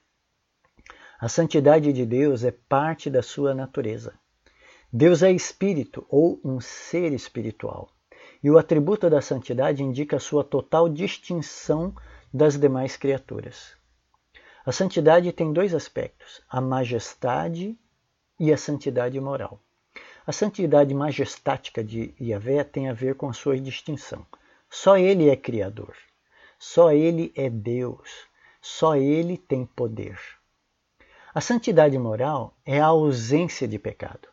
A 1.19 1.27
santidade 1.27 1.91
de 1.91 2.05
Deus 2.05 2.43
é 2.43 2.51
parte 2.51 3.09
da 3.09 3.23
sua 3.23 3.55
natureza. 3.55 4.13
Deus 4.91 5.23
é 5.23 5.31
espírito 5.31 6.05
ou 6.07 6.39
um 6.45 6.61
ser 6.61 7.11
espiritual, 7.11 7.89
e 8.43 8.51
o 8.51 8.59
atributo 8.59 9.09
da 9.09 9.19
santidade 9.19 9.81
indica 9.81 10.17
a 10.17 10.19
sua 10.19 10.43
total 10.43 10.87
distinção 10.87 11.95
das 12.31 12.59
demais 12.59 12.95
criaturas. 12.97 13.75
A 14.63 14.71
santidade 14.71 15.31
tem 15.31 15.51
dois 15.51 15.73
aspectos: 15.73 16.43
a 16.47 16.61
majestade 16.61 17.75
e 18.39 18.53
a 18.53 18.57
santidade 18.57 19.19
moral. 19.19 19.59
A 20.27 20.31
santidade 20.31 20.93
majestática 20.93 21.83
de 21.83 22.13
Yahvé 22.21 22.63
tem 22.63 22.89
a 22.89 22.93
ver 22.93 23.15
com 23.15 23.27
a 23.27 23.33
sua 23.33 23.59
distinção. 23.59 24.23
Só 24.69 24.97
ele 24.97 25.29
é 25.29 25.35
criador. 25.35 25.95
Só 26.65 26.93
ele 26.93 27.33
é 27.35 27.49
Deus. 27.49 28.25
Só 28.61 28.95
ele 28.95 29.37
tem 29.37 29.65
poder. 29.65 30.17
A 31.35 31.41
santidade 31.41 31.97
moral 31.99 32.55
é 32.65 32.79
a 32.79 32.85
ausência 32.85 33.67
de 33.67 33.77
pecado. 33.77 34.29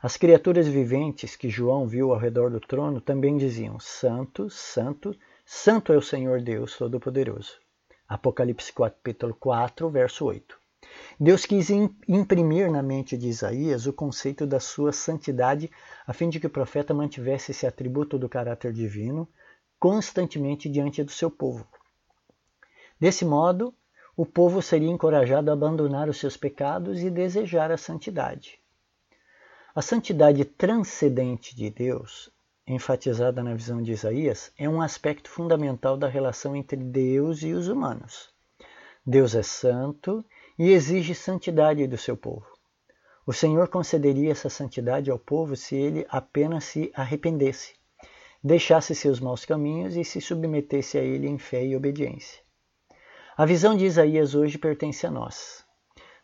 As 0.00 0.16
criaturas 0.16 0.68
viventes 0.68 1.34
que 1.34 1.50
João 1.50 1.88
viu 1.88 2.12
ao 2.12 2.18
redor 2.20 2.50
do 2.50 2.60
trono 2.60 3.00
também 3.00 3.36
diziam: 3.36 3.80
Santo, 3.80 4.48
Santo, 4.48 5.12
Santo 5.44 5.92
é 5.92 5.96
o 5.96 6.00
Senhor 6.00 6.40
Deus 6.40 6.78
Todo-Poderoso. 6.78 7.58
Apocalipse 8.08 8.72
capítulo 8.72 9.34
4, 9.34 9.90
verso 9.90 10.24
8. 10.26 10.56
Deus 11.18 11.44
quis 11.44 11.68
imprimir 11.68 12.70
na 12.70 12.80
mente 12.82 13.18
de 13.18 13.26
Isaías 13.28 13.86
o 13.88 13.92
conceito 13.92 14.46
da 14.46 14.60
sua 14.60 14.92
santidade, 14.92 15.68
a 16.06 16.12
fim 16.12 16.28
de 16.28 16.38
que 16.38 16.46
o 16.46 16.50
profeta 16.50 16.94
mantivesse 16.94 17.50
esse 17.50 17.66
atributo 17.66 18.16
do 18.20 18.28
caráter 18.28 18.72
divino 18.72 19.28
constantemente 19.82 20.68
diante 20.68 21.02
do 21.02 21.10
seu 21.10 21.28
povo. 21.28 21.66
Desse 23.00 23.24
modo, 23.24 23.74
o 24.16 24.24
povo 24.24 24.62
seria 24.62 24.88
encorajado 24.88 25.50
a 25.50 25.54
abandonar 25.54 26.08
os 26.08 26.18
seus 26.18 26.36
pecados 26.36 27.02
e 27.02 27.10
desejar 27.10 27.72
a 27.72 27.76
santidade. 27.76 28.60
A 29.74 29.82
santidade 29.82 30.44
transcendente 30.44 31.56
de 31.56 31.68
Deus 31.68 32.30
enfatizada 32.64 33.42
na 33.42 33.54
visão 33.54 33.82
de 33.82 33.90
Isaías, 33.90 34.52
é 34.56 34.68
um 34.68 34.80
aspecto 34.80 35.28
fundamental 35.28 35.96
da 35.96 36.06
relação 36.06 36.54
entre 36.54 36.76
Deus 36.76 37.42
e 37.42 37.52
os 37.52 37.66
humanos. 37.66 38.30
Deus 39.04 39.34
é 39.34 39.42
santo 39.42 40.24
e 40.56 40.70
exige 40.70 41.12
santidade 41.12 41.84
do 41.88 41.98
seu 41.98 42.16
povo. 42.16 42.46
O 43.26 43.32
Senhor 43.32 43.66
concederia 43.68 44.30
essa 44.30 44.48
santidade 44.48 45.10
ao 45.10 45.18
povo 45.18 45.56
se 45.56 45.74
ele 45.74 46.06
apenas 46.08 46.64
se 46.64 46.92
arrependesse. 46.94 47.81
Deixasse 48.42 48.94
seus 48.94 49.20
maus 49.20 49.44
caminhos 49.44 49.96
e 49.96 50.04
se 50.04 50.20
submetesse 50.20 50.98
a 50.98 51.02
ele 51.02 51.28
em 51.28 51.38
fé 51.38 51.64
e 51.64 51.76
obediência. 51.76 52.42
A 53.36 53.46
visão 53.46 53.76
de 53.76 53.84
Isaías 53.84 54.34
hoje 54.34 54.58
pertence 54.58 55.06
a 55.06 55.10
nós. 55.10 55.64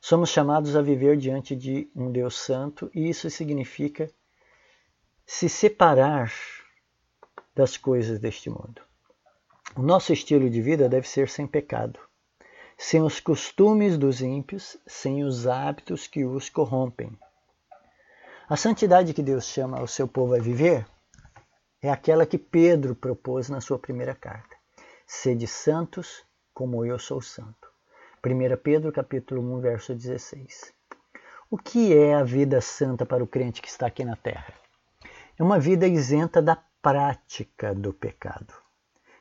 Somos 0.00 0.30
chamados 0.30 0.76
a 0.76 0.82
viver 0.82 1.16
diante 1.16 1.54
de 1.54 1.90
um 1.94 2.10
Deus 2.10 2.37
Santo 2.37 2.90
e 2.94 3.08
isso 3.08 3.30
significa 3.30 4.10
se 5.26 5.48
separar 5.48 6.32
das 7.54 7.76
coisas 7.76 8.18
deste 8.18 8.50
mundo. 8.50 8.82
O 9.76 9.82
nosso 9.82 10.12
estilo 10.12 10.48
de 10.48 10.60
vida 10.62 10.88
deve 10.88 11.08
ser 11.08 11.28
sem 11.28 11.46
pecado, 11.46 12.00
sem 12.76 13.02
os 13.02 13.20
costumes 13.20 13.98
dos 13.98 14.20
ímpios, 14.22 14.76
sem 14.87 15.25
os 15.25 15.46
hábitos 15.46 16.06
que 16.06 16.25
os 16.25 16.48
corrompem. 16.48 17.10
A 18.48 18.56
santidade 18.56 19.12
que 19.12 19.22
Deus 19.22 19.46
chama 19.46 19.82
o 19.82 19.88
seu 19.88 20.08
povo 20.08 20.34
a 20.34 20.38
viver 20.38 20.87
é 21.80 21.90
aquela 21.90 22.26
que 22.26 22.38
Pedro 22.38 22.94
propôs 22.94 23.49
na 23.49 23.61
sua 23.61 23.78
primeira 23.78 24.14
carta. 24.14 24.56
Sede 25.06 25.47
santos, 25.47 26.25
como 26.52 26.85
eu 26.85 26.99
sou 26.99 27.20
santo. 27.20 27.68
1 28.25 28.56
Pedro 28.62 28.92
capítulo 28.92 29.40
1, 29.58 29.61
verso 29.61 29.94
16. 29.94 30.73
O 31.50 31.56
que 31.56 31.97
é 31.97 32.14
a 32.14 32.25
vida 32.25 32.61
santa 32.61 33.06
para 33.06 33.23
o 33.23 33.26
crente 33.26 33.62
que 33.62 33.68
está 33.68 33.87
aqui 33.87 34.04
na 34.04 34.16
terra? 34.16 34.52
É 35.38 35.42
uma 35.42 35.58
vida 35.58 35.87
isenta 35.87 36.42
da 36.42 36.56
prática 36.82 37.75
do 37.75 37.92
pecado. 37.92 38.52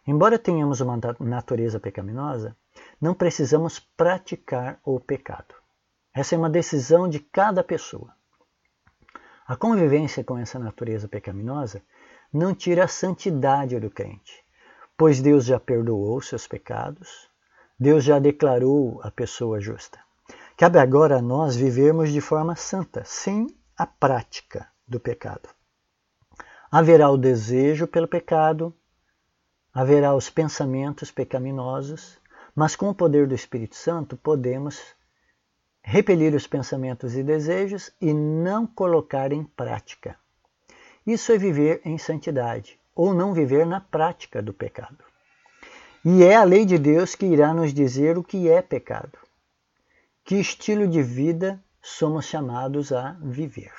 Embora 0.05 0.39
tenhamos 0.39 0.81
uma 0.81 0.99
natureza 1.19 1.79
pecaminosa, 1.79 2.55
não 2.99 3.13
precisamos 3.13 3.79
praticar 3.79 4.79
o 4.83 4.99
pecado. 4.99 5.53
Essa 6.13 6.33
é 6.33 6.37
uma 6.37 6.49
decisão 6.49 7.07
de 7.07 7.19
cada 7.19 7.63
pessoa. 7.63 8.15
A 9.45 9.55
convivência 9.55 10.23
com 10.23 10.37
essa 10.37 10.57
natureza 10.59 11.07
pecaminosa 11.07 11.81
não 12.31 12.53
tira 12.53 12.85
a 12.85 12.87
santidade 12.87 13.79
do 13.79 13.89
crente, 13.89 14.43
pois 14.97 15.21
Deus 15.21 15.45
já 15.45 15.59
perdoou 15.59 16.21
seus 16.21 16.47
pecados, 16.47 17.29
Deus 17.79 18.03
já 18.03 18.19
declarou 18.19 18.99
a 19.03 19.11
pessoa 19.11 19.59
justa. 19.59 19.99
Cabe 20.57 20.79
agora 20.79 21.17
a 21.17 21.21
nós 21.21 21.55
vivermos 21.55 22.11
de 22.11 22.19
forma 22.19 22.55
santa, 22.55 23.03
sem 23.05 23.47
a 23.77 23.85
prática 23.85 24.67
do 24.87 24.99
pecado. 24.99 25.47
Haverá 26.71 27.09
o 27.09 27.17
desejo 27.17 27.87
pelo 27.87 28.07
pecado, 28.07 28.73
haverá 29.73 30.15
os 30.15 30.29
pensamentos 30.29 31.11
pecaminosos, 31.11 32.19
mas 32.55 32.75
com 32.75 32.89
o 32.89 32.95
poder 32.95 33.27
do 33.27 33.35
Espírito 33.35 33.75
Santo 33.75 34.17
podemos 34.17 34.81
repelir 35.83 36.33
os 36.33 36.47
pensamentos 36.47 37.15
e 37.15 37.23
desejos 37.23 37.91
e 38.01 38.11
não 38.11 38.65
colocar 38.65 39.31
em 39.31 39.43
prática. 39.43 40.17
Isso 41.07 41.31
é 41.31 41.37
viver 41.37 41.79
em 41.85 41.97
santidade, 41.97 42.77
ou 42.93 43.13
não 43.13 43.33
viver 43.33 43.65
na 43.65 43.79
prática 43.79 44.41
do 44.41 44.53
pecado. 44.53 45.05
E 46.03 46.21
é 46.21 46.35
a 46.35 46.43
lei 46.43 46.65
de 46.65 46.77
Deus 46.77 47.15
que 47.15 47.25
irá 47.25 47.53
nos 47.53 47.73
dizer 47.73 48.17
o 48.17 48.23
que 48.23 48.49
é 48.49 48.61
pecado, 48.61 49.17
que 50.25 50.35
estilo 50.35 50.85
de 50.85 51.01
vida 51.01 51.63
somos 51.81 52.25
chamados 52.25 52.91
a 52.91 53.13
viver. 53.21 53.71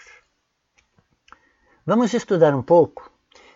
Vamos 1.84 2.14
estudar 2.14 2.54
um 2.54 2.62
pouco 2.62 3.12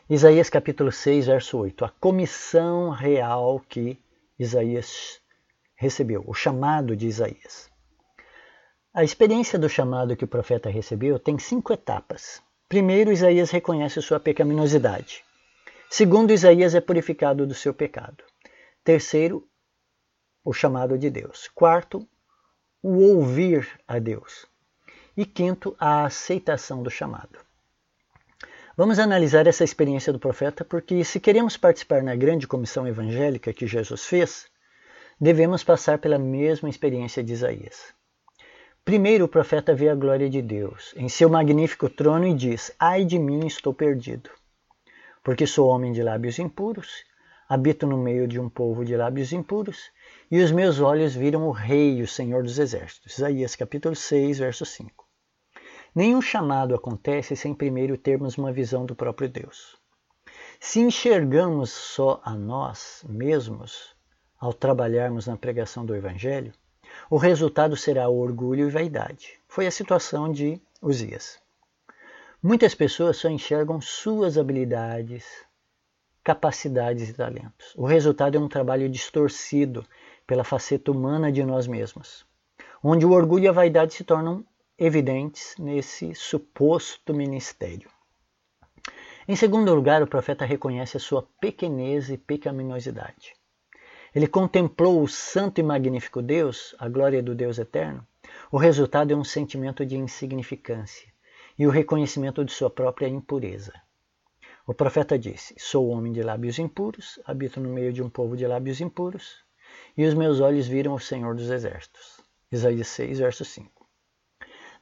Isaías 0.09 0.51
capítulo 0.51 0.93
6, 0.93 1.27
verso 1.29 1.57
8, 1.57 1.87
a 1.87 1.89
comissão 1.89 2.91
real 2.91 3.59
que 3.67 3.99
Isaías 4.39 5.19
recebeu, 5.75 6.23
o 6.27 6.35
chamado 6.35 6.95
de 6.95 7.07
Isaías. 7.07 7.71
A 8.93 9.03
experiência 9.03 9.59
do 9.59 9.71
chamado 9.71 10.15
que 10.15 10.25
o 10.27 10.29
profeta 10.29 10.69
recebeu 10.69 11.19
tem 11.19 11.39
cinco 11.39 11.73
etapas. 11.73 12.43
Primeiro, 12.73 13.13
Isaías 13.13 13.51
reconhece 13.51 14.01
sua 14.01 14.19
pecaminosidade. 14.19 15.23
Segundo, 15.91 16.33
Isaías 16.33 16.75
é 16.75 16.81
purificado 16.81 17.47
do 17.47 17.53
seu 17.53 17.75
pecado. 17.75 18.25
Terceiro, 18.83 19.47
o 20.43 20.55
chamado 20.55 20.97
de 20.97 21.11
Deus. 21.11 21.51
Quarto, 21.55 22.09
o 22.83 22.97
ouvir 23.15 23.69
a 23.87 23.99
Deus. 23.99 24.47
E 25.15 25.27
quinto, 25.27 25.77
a 25.79 26.07
aceitação 26.07 26.83
do 26.83 26.89
chamado. 26.91 27.39
Vamos 28.75 28.99
analisar 28.99 29.47
essa 29.47 29.65
experiência 29.65 30.11
do 30.11 30.19
profeta, 30.19 30.65
porque 30.65 31.05
se 31.05 31.21
queremos 31.21 31.59
participar 31.59 32.03
na 32.03 32.17
grande 32.17 32.49
comissão 32.49 32.89
evangélica 32.89 33.53
que 33.53 33.67
Jesus 33.67 34.07
fez, 34.07 34.47
devemos 35.21 35.63
passar 35.63 35.99
pela 35.99 36.19
mesma 36.19 36.71
experiência 36.71 37.23
de 37.23 37.35
Isaías. 37.35 37.93
Primeiro 38.85 39.27
o 39.27 39.29
profeta 39.29 39.73
vê 39.77 39.89
a 39.89 39.95
glória 39.95 40.29
de 40.29 40.43
Deus 40.43 40.93
em 40.97 41.09
seu 41.09 41.31
magnífico 41.31 41.89
trono 41.89 42.27
e 42.27 42.35
diz: 42.35 42.75
Ai 42.81 43.05
de 43.05 43.17
mim, 43.17 43.47
estou 43.47 43.73
perdido, 43.73 44.29
porque 45.23 45.47
sou 45.47 45.69
homem 45.69 45.93
de 45.93 46.03
lábios 46.03 46.41
impuros, 46.41 47.05
habito 47.49 47.87
no 47.87 47.97
meio 47.97 48.27
de 48.27 48.41
um 48.41 48.49
povo 48.49 48.85
de 48.85 48.97
lábios 48.97 49.33
impuros, 49.33 49.93
e 50.29 50.43
os 50.43 50.51
meus 50.51 50.81
olhos 50.81 51.15
viram 51.15 51.47
o 51.47 51.53
Rei, 51.53 52.03
o 52.03 52.09
Senhor 52.09 52.43
dos 52.43 52.59
Exércitos. 52.59 53.19
Isaías 53.19 53.55
capítulo 53.55 53.95
6, 53.95 54.41
verso 54.41 54.67
5. 54.67 55.07
Nenhum 55.95 56.21
chamado 56.21 56.75
acontece 56.75 57.37
sem 57.37 57.55
primeiro 57.55 57.97
termos 57.97 58.37
uma 58.37 58.53
visão 58.53 58.85
do 58.85 58.97
próprio 58.97 59.29
Deus. 59.29 59.77
Se 60.59 60.81
enxergamos 60.81 61.71
só 61.71 62.21
a 62.25 62.35
nós 62.35 63.05
mesmos 63.09 63.95
ao 64.41 64.53
trabalharmos 64.53 65.29
na 65.29 65.37
pregação 65.37 65.87
do 65.87 65.95
Evangelho, 65.95 66.53
o 67.11 67.17
resultado 67.17 67.77
será 67.77 68.09
orgulho 68.09 68.69
e 68.69 68.71
vaidade. 68.71 69.39
Foi 69.49 69.67
a 69.67 69.71
situação 69.71 70.31
de 70.31 70.61
Uzias. 70.81 71.39
Muitas 72.43 72.75
pessoas 72.75 73.17
só 73.17 73.29
enxergam 73.29 73.81
suas 73.81 74.37
habilidades, 74.37 75.25
capacidades 76.25 77.09
e 77.09 77.15
talentos. 77.15 77.75
O 77.77 77.85
resultado 77.85 78.37
é 78.37 78.41
um 78.41 78.49
trabalho 78.49 78.89
distorcido 78.89 79.85
pela 80.27 80.45
faceta 80.45 80.91
humana 80.91 81.31
de 81.31 81.45
nós 81.45 81.67
mesmos, 81.67 82.27
onde 82.83 83.07
o 83.07 83.13
orgulho 83.13 83.45
e 83.45 83.49
a 83.49 83.53
vaidade 83.53 83.95
se 83.95 84.05
tornam 84.05 84.45
evidentes 84.79 85.55
nesse 85.59 86.15
suposto 86.15 87.15
ministério. 87.15 87.89
Em 89.29 89.37
segundo 89.37 89.73
lugar, 89.75 90.03
o 90.03 90.07
profeta 90.07 90.45
reconhece 90.45 90.97
a 90.97 91.01
sua 91.01 91.23
pequenez 91.41 92.11
e 92.11 92.17
pecaminosidade. 92.17 93.35
Ele 94.15 94.27
contemplou 94.27 95.03
o 95.03 95.09
santo 95.09 95.59
e 95.59 95.63
magnífico 95.63 96.21
Deus, 96.21 96.75
a 96.79 96.89
glória 96.89 97.23
do 97.23 97.35
Deus 97.35 97.59
eterno. 97.59 98.07
O 98.51 98.59
resultado 98.59 99.13
é 99.13 99.17
um 99.17 99.25
sentimento 99.25 99.87
de 99.87 99.97
insignificância 99.97 101.11
e 101.59 101.67
o 101.67 101.71
reconhecimento 101.71 102.45
de 102.45 102.53
sua 102.53 102.69
própria 102.69 103.09
impureza. 103.09 103.73
O 104.67 104.75
profeta 104.75 105.19
disse: 105.19 105.55
Sou 105.59 105.89
homem 105.89 106.13
de 106.13 106.23
lábios 106.23 106.59
impuros, 106.59 107.19
habito 107.25 107.59
no 107.59 107.71
meio 107.71 107.93
de 107.93 108.03
um 108.03 108.11
povo 108.11 108.37
de 108.37 108.47
lábios 108.47 108.81
impuros, 108.81 109.45
e 109.97 110.05
os 110.05 110.15
meus 110.15 110.41
olhos 110.41 110.67
viram 110.67 110.95
o 110.95 111.01
Senhor 111.01 111.35
dos 111.35 111.51
Exércitos. 111.51 112.21
Isaías 112.51 112.89
6, 112.89 113.19
verso 113.19 113.45
5. 113.45 113.87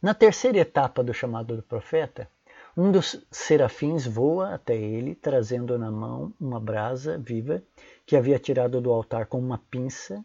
Na 0.03 0.13
terceira 0.13 0.59
etapa 0.59 1.03
do 1.05 1.15
chamado 1.15 1.57
do 1.57 1.63
profeta, 1.63 2.29
um 2.77 2.91
dos 2.91 3.25
serafins 3.31 4.07
voa 4.07 4.55
até 4.55 4.77
ele, 4.77 5.15
trazendo 5.15 5.79
na 5.79 5.91
mão 5.91 6.33
uma 6.41 6.61
brasa 6.61 7.19
viva 7.19 7.63
que 8.11 8.17
havia 8.17 8.41
tirado 8.41 8.81
do 8.81 8.91
altar 8.91 9.27
com 9.27 9.39
uma 9.39 9.59
pinça, 9.71 10.25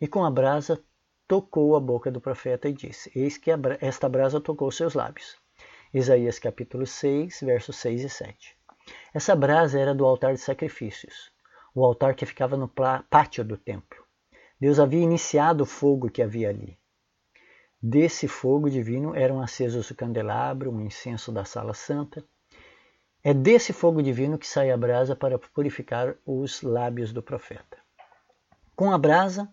e 0.00 0.08
com 0.08 0.24
a 0.24 0.30
brasa 0.32 0.82
tocou 1.28 1.76
a 1.76 1.80
boca 1.80 2.10
do 2.10 2.20
profeta 2.20 2.68
e 2.68 2.72
disse: 2.72 3.08
Eis 3.14 3.38
que 3.38 3.52
esta 3.80 4.08
brasa 4.08 4.40
tocou 4.40 4.68
seus 4.72 4.94
lábios. 4.94 5.36
Isaías 5.94 6.40
capítulo 6.40 6.84
6, 6.84 7.42
versos 7.42 7.76
6 7.76 8.02
e 8.02 8.08
7. 8.08 8.56
Essa 9.14 9.36
brasa 9.36 9.78
era 9.78 9.94
do 9.94 10.04
altar 10.04 10.34
de 10.34 10.40
sacrifícios, 10.40 11.30
o 11.72 11.84
altar 11.84 12.16
que 12.16 12.26
ficava 12.26 12.56
no 12.56 12.66
pátio 12.66 13.44
do 13.44 13.56
templo. 13.56 14.04
Deus 14.60 14.80
havia 14.80 15.00
iniciado 15.00 15.62
o 15.62 15.66
fogo 15.66 16.10
que 16.10 16.22
havia 16.22 16.48
ali. 16.48 16.76
Desse 17.80 18.26
fogo 18.26 18.68
divino 18.68 19.14
eram 19.14 19.40
acesos 19.40 19.88
o 19.88 19.94
candelabro, 19.94 20.72
o 20.72 20.80
incenso 20.80 21.30
da 21.30 21.44
sala 21.44 21.74
santa. 21.74 22.24
É 23.22 23.34
desse 23.34 23.74
fogo 23.74 24.02
divino 24.02 24.38
que 24.38 24.46
sai 24.46 24.70
a 24.70 24.76
brasa 24.78 25.14
para 25.14 25.38
purificar 25.38 26.16
os 26.24 26.62
lábios 26.62 27.12
do 27.12 27.22
profeta. 27.22 27.76
Com 28.74 28.90
a 28.90 28.96
brasa, 28.96 29.46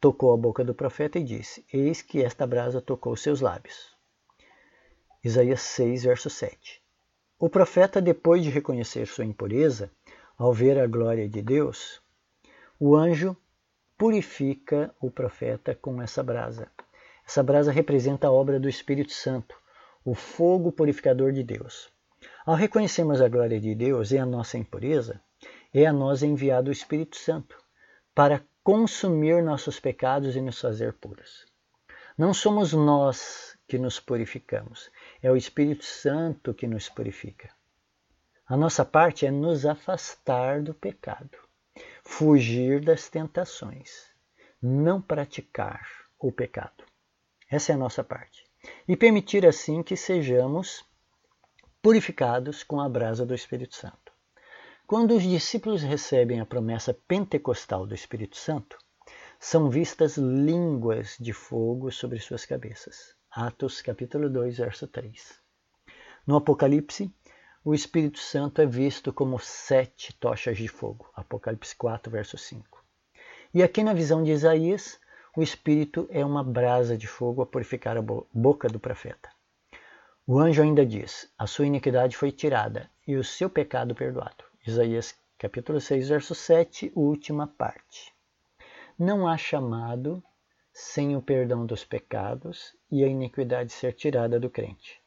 tocou 0.00 0.32
a 0.32 0.36
boca 0.36 0.64
do 0.64 0.72
profeta 0.72 1.18
e 1.18 1.24
disse: 1.24 1.66
Eis 1.72 2.00
que 2.00 2.22
esta 2.22 2.46
brasa 2.46 2.80
tocou 2.80 3.16
seus 3.16 3.40
lábios. 3.40 3.92
Isaías 5.24 5.62
6, 5.62 6.04
verso 6.04 6.30
7. 6.30 6.80
O 7.40 7.50
profeta, 7.50 8.00
depois 8.00 8.44
de 8.44 8.50
reconhecer 8.50 9.04
sua 9.08 9.24
impureza, 9.24 9.90
ao 10.36 10.52
ver 10.52 10.78
a 10.78 10.86
glória 10.86 11.28
de 11.28 11.42
Deus, 11.42 12.00
o 12.78 12.94
anjo 12.94 13.36
purifica 13.96 14.94
o 15.00 15.10
profeta 15.10 15.74
com 15.74 16.00
essa 16.00 16.22
brasa. 16.22 16.70
Essa 17.26 17.42
brasa 17.42 17.72
representa 17.72 18.28
a 18.28 18.32
obra 18.32 18.60
do 18.60 18.68
Espírito 18.68 19.12
Santo, 19.12 19.56
o 20.04 20.14
fogo 20.14 20.70
purificador 20.70 21.32
de 21.32 21.42
Deus. 21.42 21.92
Ao 22.48 22.54
reconhecermos 22.54 23.20
a 23.20 23.28
glória 23.28 23.60
de 23.60 23.74
Deus 23.74 24.10
e 24.10 24.16
a 24.16 24.24
nossa 24.24 24.56
impureza, 24.56 25.20
é 25.70 25.84
a 25.84 25.92
nós 25.92 26.22
enviado 26.22 26.70
o 26.70 26.72
Espírito 26.72 27.18
Santo 27.18 27.62
para 28.14 28.42
consumir 28.64 29.42
nossos 29.42 29.78
pecados 29.78 30.34
e 30.34 30.40
nos 30.40 30.58
fazer 30.58 30.94
puros. 30.94 31.44
Não 32.16 32.32
somos 32.32 32.72
nós 32.72 33.54
que 33.68 33.76
nos 33.76 34.00
purificamos, 34.00 34.90
é 35.22 35.30
o 35.30 35.36
Espírito 35.36 35.84
Santo 35.84 36.54
que 36.54 36.66
nos 36.66 36.88
purifica. 36.88 37.50
A 38.46 38.56
nossa 38.56 38.82
parte 38.82 39.26
é 39.26 39.30
nos 39.30 39.66
afastar 39.66 40.62
do 40.62 40.72
pecado, 40.72 41.36
fugir 42.02 42.80
das 42.80 43.10
tentações, 43.10 44.06
não 44.62 45.02
praticar 45.02 45.86
o 46.18 46.32
pecado. 46.32 46.82
Essa 47.50 47.72
é 47.72 47.74
a 47.74 47.78
nossa 47.78 48.02
parte. 48.02 48.42
E 48.88 48.96
permitir 48.96 49.44
assim 49.44 49.82
que 49.82 49.96
sejamos 49.96 50.87
purificados 51.80 52.64
com 52.64 52.80
a 52.80 52.88
brasa 52.88 53.24
do 53.24 53.34
Espírito 53.34 53.76
Santo. 53.76 54.12
Quando 54.86 55.14
os 55.14 55.22
discípulos 55.22 55.82
recebem 55.82 56.40
a 56.40 56.46
promessa 56.46 56.92
pentecostal 56.92 57.86
do 57.86 57.94
Espírito 57.94 58.36
Santo, 58.36 58.76
são 59.38 59.70
vistas 59.70 60.16
línguas 60.16 61.16
de 61.20 61.32
fogo 61.32 61.92
sobre 61.92 62.18
suas 62.18 62.44
cabeças. 62.44 63.14
Atos 63.30 63.80
capítulo 63.80 64.28
2, 64.28 64.58
verso 64.58 64.88
3. 64.88 65.38
No 66.26 66.36
Apocalipse, 66.36 67.12
o 67.64 67.72
Espírito 67.72 68.18
Santo 68.18 68.60
é 68.60 68.66
visto 68.66 69.12
como 69.12 69.38
sete 69.38 70.12
tochas 70.14 70.56
de 70.56 70.66
fogo. 70.66 71.08
Apocalipse 71.14 71.76
4, 71.76 72.10
verso 72.10 72.36
5. 72.36 72.84
E 73.54 73.62
aqui 73.62 73.84
na 73.84 73.94
visão 73.94 74.24
de 74.24 74.32
Isaías, 74.32 74.98
o 75.36 75.42
Espírito 75.42 76.08
é 76.10 76.24
uma 76.24 76.42
brasa 76.42 76.98
de 76.98 77.06
fogo 77.06 77.40
a 77.40 77.46
purificar 77.46 77.96
a 77.96 78.02
boca 78.02 78.68
do 78.68 78.80
profeta. 78.80 79.30
O 80.30 80.38
anjo 80.38 80.62
ainda 80.62 80.84
diz: 80.84 81.32
A 81.38 81.46
sua 81.46 81.64
iniquidade 81.64 82.14
foi 82.14 82.30
tirada 82.30 82.90
e 83.06 83.16
o 83.16 83.24
seu 83.24 83.48
pecado 83.48 83.94
perdoado. 83.94 84.44
Isaías 84.66 85.16
capítulo 85.38 85.80
6, 85.80 86.10
verso 86.10 86.34
7, 86.34 86.92
última 86.94 87.46
parte. 87.46 88.12
Não 88.98 89.26
há 89.26 89.38
chamado 89.38 90.22
sem 90.70 91.16
o 91.16 91.22
perdão 91.22 91.64
dos 91.64 91.82
pecados 91.82 92.76
e 92.90 93.02
a 93.02 93.06
iniquidade 93.06 93.72
ser 93.72 93.94
tirada 93.94 94.38
do 94.38 94.50
crente. 94.50 95.00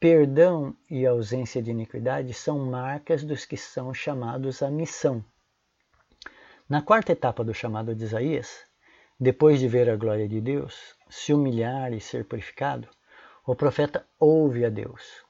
Perdão 0.00 0.76
e 0.90 1.06
ausência 1.06 1.62
de 1.62 1.70
iniquidade 1.70 2.34
são 2.34 2.58
marcas 2.66 3.22
dos 3.22 3.44
que 3.44 3.56
são 3.56 3.94
chamados 3.94 4.60
à 4.60 4.68
missão. 4.68 5.24
Na 6.68 6.82
quarta 6.82 7.12
etapa 7.12 7.44
do 7.44 7.54
chamado 7.54 7.94
de 7.94 8.02
Isaías, 8.02 8.64
depois 9.20 9.60
de 9.60 9.68
ver 9.68 9.88
a 9.88 9.94
glória 9.94 10.28
de 10.28 10.40
Deus, 10.40 10.96
se 11.08 11.32
humilhar 11.32 11.92
e 11.92 12.00
ser 12.00 12.24
purificado, 12.24 12.88
o 13.44 13.56
profeta 13.56 14.06
ouve 14.20 14.64
a 14.64 14.68
Deus. 14.68 15.24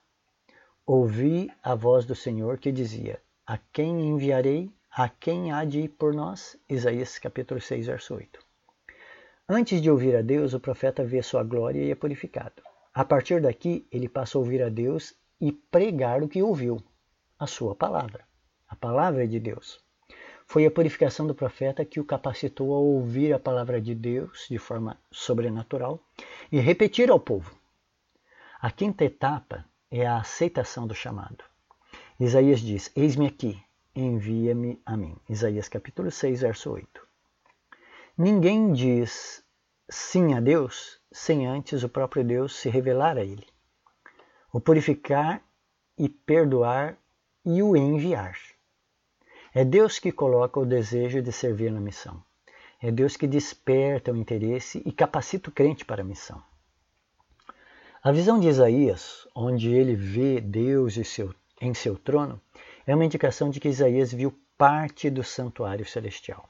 Ouvi 0.84 1.50
a 1.62 1.74
voz 1.74 2.04
do 2.04 2.14
Senhor 2.14 2.58
que 2.58 2.70
dizia: 2.70 3.18
A 3.46 3.56
quem 3.56 4.08
enviarei? 4.08 4.70
A 4.90 5.08
quem 5.08 5.50
há 5.50 5.64
de 5.64 5.80
ir 5.80 5.88
por 5.88 6.12
nós? 6.12 6.58
Isaías 6.68 7.18
capítulo 7.18 7.58
6, 7.58 7.86
verso 7.86 8.14
8. 8.14 8.38
Antes 9.48 9.80
de 9.80 9.90
ouvir 9.90 10.14
a 10.14 10.20
Deus, 10.20 10.52
o 10.52 10.60
profeta 10.60 11.02
vê 11.02 11.22
sua 11.22 11.42
glória 11.42 11.82
e 11.82 11.90
é 11.90 11.94
purificado. 11.94 12.62
A 12.92 13.02
partir 13.02 13.40
daqui, 13.40 13.86
ele 13.90 14.10
passa 14.10 14.36
a 14.36 14.40
ouvir 14.40 14.62
a 14.62 14.68
Deus 14.68 15.14
e 15.40 15.50
pregar 15.50 16.22
o 16.22 16.28
que 16.28 16.42
ouviu, 16.42 16.82
a 17.38 17.46
sua 17.46 17.74
palavra, 17.74 18.24
a 18.68 18.76
palavra 18.76 19.26
de 19.26 19.40
Deus. 19.40 19.80
Foi 20.46 20.66
a 20.66 20.70
purificação 20.70 21.26
do 21.26 21.34
profeta 21.34 21.82
que 21.82 21.98
o 21.98 22.04
capacitou 22.04 22.74
a 22.74 22.78
ouvir 22.78 23.32
a 23.32 23.38
palavra 23.38 23.80
de 23.80 23.94
Deus 23.94 24.46
de 24.50 24.58
forma 24.58 24.98
sobrenatural 25.10 25.98
e 26.50 26.60
repetir 26.60 27.10
ao 27.10 27.18
povo. 27.18 27.61
A 28.62 28.70
quinta 28.70 29.04
etapa 29.04 29.64
é 29.90 30.06
a 30.06 30.18
aceitação 30.18 30.86
do 30.86 30.94
chamado. 30.94 31.42
Isaías 32.20 32.60
diz: 32.60 32.92
Eis-me 32.94 33.26
aqui, 33.26 33.60
envia-me 33.92 34.80
a 34.86 34.96
mim. 34.96 35.16
Isaías 35.28 35.68
capítulo 35.68 36.12
6, 36.12 36.42
verso 36.42 36.70
8. 36.70 37.04
Ninguém 38.16 38.72
diz 38.72 39.44
sim 39.90 40.34
a 40.34 40.40
Deus 40.40 41.00
sem 41.10 41.44
antes 41.44 41.82
o 41.82 41.88
próprio 41.88 42.22
Deus 42.22 42.54
se 42.54 42.70
revelar 42.70 43.18
a 43.18 43.24
ele, 43.24 43.48
o 44.52 44.60
purificar 44.60 45.42
e 45.98 46.08
perdoar 46.08 46.96
e 47.44 47.64
o 47.64 47.76
enviar. 47.76 48.38
É 49.52 49.64
Deus 49.64 49.98
que 49.98 50.12
coloca 50.12 50.60
o 50.60 50.64
desejo 50.64 51.20
de 51.20 51.32
servir 51.32 51.72
na 51.72 51.80
missão. 51.80 52.22
É 52.80 52.92
Deus 52.92 53.16
que 53.16 53.26
desperta 53.26 54.12
o 54.12 54.16
interesse 54.16 54.80
e 54.86 54.92
capacita 54.92 55.50
o 55.50 55.52
crente 55.52 55.84
para 55.84 56.02
a 56.02 56.04
missão. 56.04 56.40
A 58.04 58.10
visão 58.10 58.40
de 58.40 58.48
Isaías, 58.48 59.28
onde 59.32 59.72
ele 59.72 59.94
vê 59.94 60.40
Deus 60.40 60.96
em 61.60 61.72
seu 61.72 61.96
trono, 61.96 62.40
é 62.84 62.92
uma 62.96 63.04
indicação 63.04 63.48
de 63.48 63.60
que 63.60 63.68
Isaías 63.68 64.12
viu 64.12 64.36
parte 64.58 65.08
do 65.08 65.22
santuário 65.22 65.86
celestial. 65.86 66.48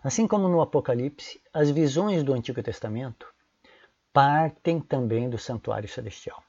Assim 0.00 0.28
como 0.28 0.46
no 0.46 0.60
Apocalipse, 0.60 1.42
as 1.52 1.72
visões 1.72 2.22
do 2.22 2.32
Antigo 2.32 2.62
Testamento 2.62 3.26
partem 4.12 4.78
também 4.78 5.28
do 5.28 5.38
santuário 5.38 5.88
celestial. 5.88 6.40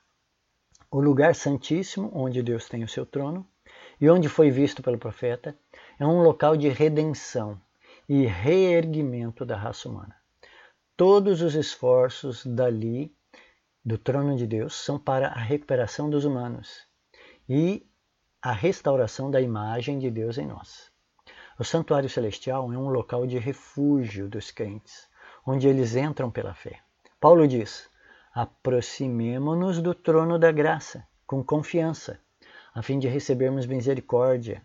O 0.92 1.02
lugar 1.02 1.34
santíssimo, 1.34 2.12
onde 2.14 2.44
Deus 2.44 2.70
tem 2.70 2.84
o 2.84 2.88
seu 2.88 3.08
trono, 3.08 3.44
e 4.00 4.08
onde 4.08 4.30
foi 4.30 4.52
visto 4.52 4.84
pelo 4.84 5.00
profeta, 5.00 5.58
é 6.00 6.06
um 6.06 6.22
local 6.22 6.56
de 6.56 6.70
redenção 6.70 7.60
e 8.08 8.28
reerguimento 8.28 9.44
da 9.44 9.58
raça 9.58 9.90
humana. 9.90 10.16
Todos 10.96 11.42
os 11.42 11.56
esforços 11.56 12.46
dali, 12.46 13.17
do 13.88 13.98
trono 13.98 14.36
de 14.36 14.46
Deus, 14.46 14.76
são 14.76 15.00
para 15.00 15.30
a 15.30 15.40
recuperação 15.40 16.10
dos 16.10 16.26
humanos 16.26 16.86
e 17.48 17.88
a 18.42 18.52
restauração 18.52 19.32
da 19.32 19.40
imagem 19.40 19.98
de 19.98 20.12
Deus 20.12 20.38
em 20.38 20.46
nós. 20.46 20.92
O 21.58 21.64
santuário 21.64 22.10
celestial 22.10 22.70
é 22.74 22.78
um 22.78 22.90
local 22.90 23.26
de 23.26 23.38
refúgio 23.38 24.28
dos 24.28 24.52
crentes, 24.52 25.08
onde 25.46 25.70
eles 25.70 25.96
entram 25.96 26.30
pela 26.30 26.54
fé. 26.54 26.82
Paulo 27.18 27.48
diz: 27.48 27.90
aproximemo-nos 28.34 29.82
do 29.82 29.94
trono 29.94 30.38
da 30.38 30.52
graça 30.52 31.08
com 31.26 31.42
confiança, 31.42 32.20
a 32.76 32.82
fim 32.82 33.00
de 33.00 33.08
recebermos 33.08 33.66
misericórdia, 33.66 34.62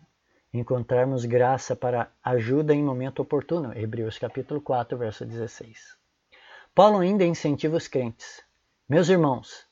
encontrarmos 0.53 1.23
graça 1.23 1.77
para 1.77 2.11
ajuda 2.21 2.75
em 2.75 2.83
momento 2.83 3.21
oportuno. 3.21 3.71
Hebreus 3.73 4.19
capítulo 4.19 4.59
4, 4.59 4.97
verso 4.97 5.25
16. 5.25 5.95
Paulo 6.75 6.97
ainda 6.97 7.23
incentiva 7.23 7.77
os 7.77 7.87
crentes: 7.87 8.43
Meus 8.93 9.09
irmãos, 9.09 9.65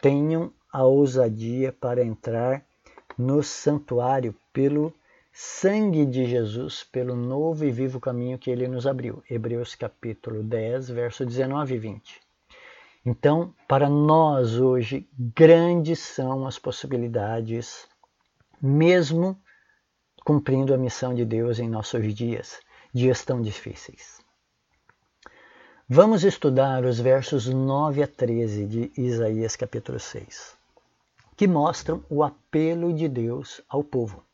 tenham 0.00 0.52
a 0.72 0.84
ousadia 0.84 1.72
para 1.72 2.04
entrar 2.04 2.64
no 3.18 3.42
santuário 3.42 4.36
pelo 4.52 4.94
sangue 5.32 6.06
de 6.06 6.26
Jesus 6.26 6.84
pelo 6.84 7.16
novo 7.16 7.64
e 7.64 7.72
vivo 7.72 7.98
caminho 7.98 8.38
que 8.38 8.48
ele 8.48 8.68
nos 8.68 8.86
abriu. 8.86 9.20
Hebreus 9.28 9.74
capítulo 9.74 10.44
10, 10.44 10.90
verso 10.90 11.26
19 11.26 11.74
e 11.74 11.78
20. 11.78 12.20
Então, 13.04 13.52
para 13.66 13.88
nós 13.88 14.60
hoje, 14.60 15.08
grandes 15.34 15.98
são 15.98 16.46
as 16.46 16.56
possibilidades, 16.56 17.88
mesmo 18.62 19.36
cumprindo 20.24 20.72
a 20.72 20.78
missão 20.78 21.12
de 21.12 21.24
Deus 21.24 21.58
em 21.58 21.68
nossos 21.68 22.14
dias, 22.14 22.60
dias 22.94 23.24
tão 23.24 23.42
difíceis. 23.42 24.24
Vamos 25.88 26.24
estudar 26.24 26.84
os 26.84 26.98
versos 26.98 27.46
9 27.46 28.02
a 28.02 28.08
13 28.08 28.66
de 28.66 28.92
Isaías 29.00 29.54
capítulo 29.54 30.00
6, 30.00 30.56
que 31.36 31.46
mostram 31.46 32.04
o 32.10 32.24
apelo 32.24 32.92
de 32.92 33.08
Deus 33.08 33.62
ao 33.68 33.84
povo. 33.84 34.24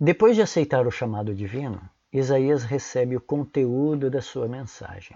Depois 0.00 0.34
de 0.34 0.40
aceitar 0.40 0.86
o 0.86 0.90
chamado 0.90 1.34
divino, 1.34 1.78
Isaías 2.10 2.64
recebe 2.64 3.14
o 3.14 3.20
conteúdo 3.20 4.08
da 4.08 4.22
sua 4.22 4.48
mensagem. 4.48 5.14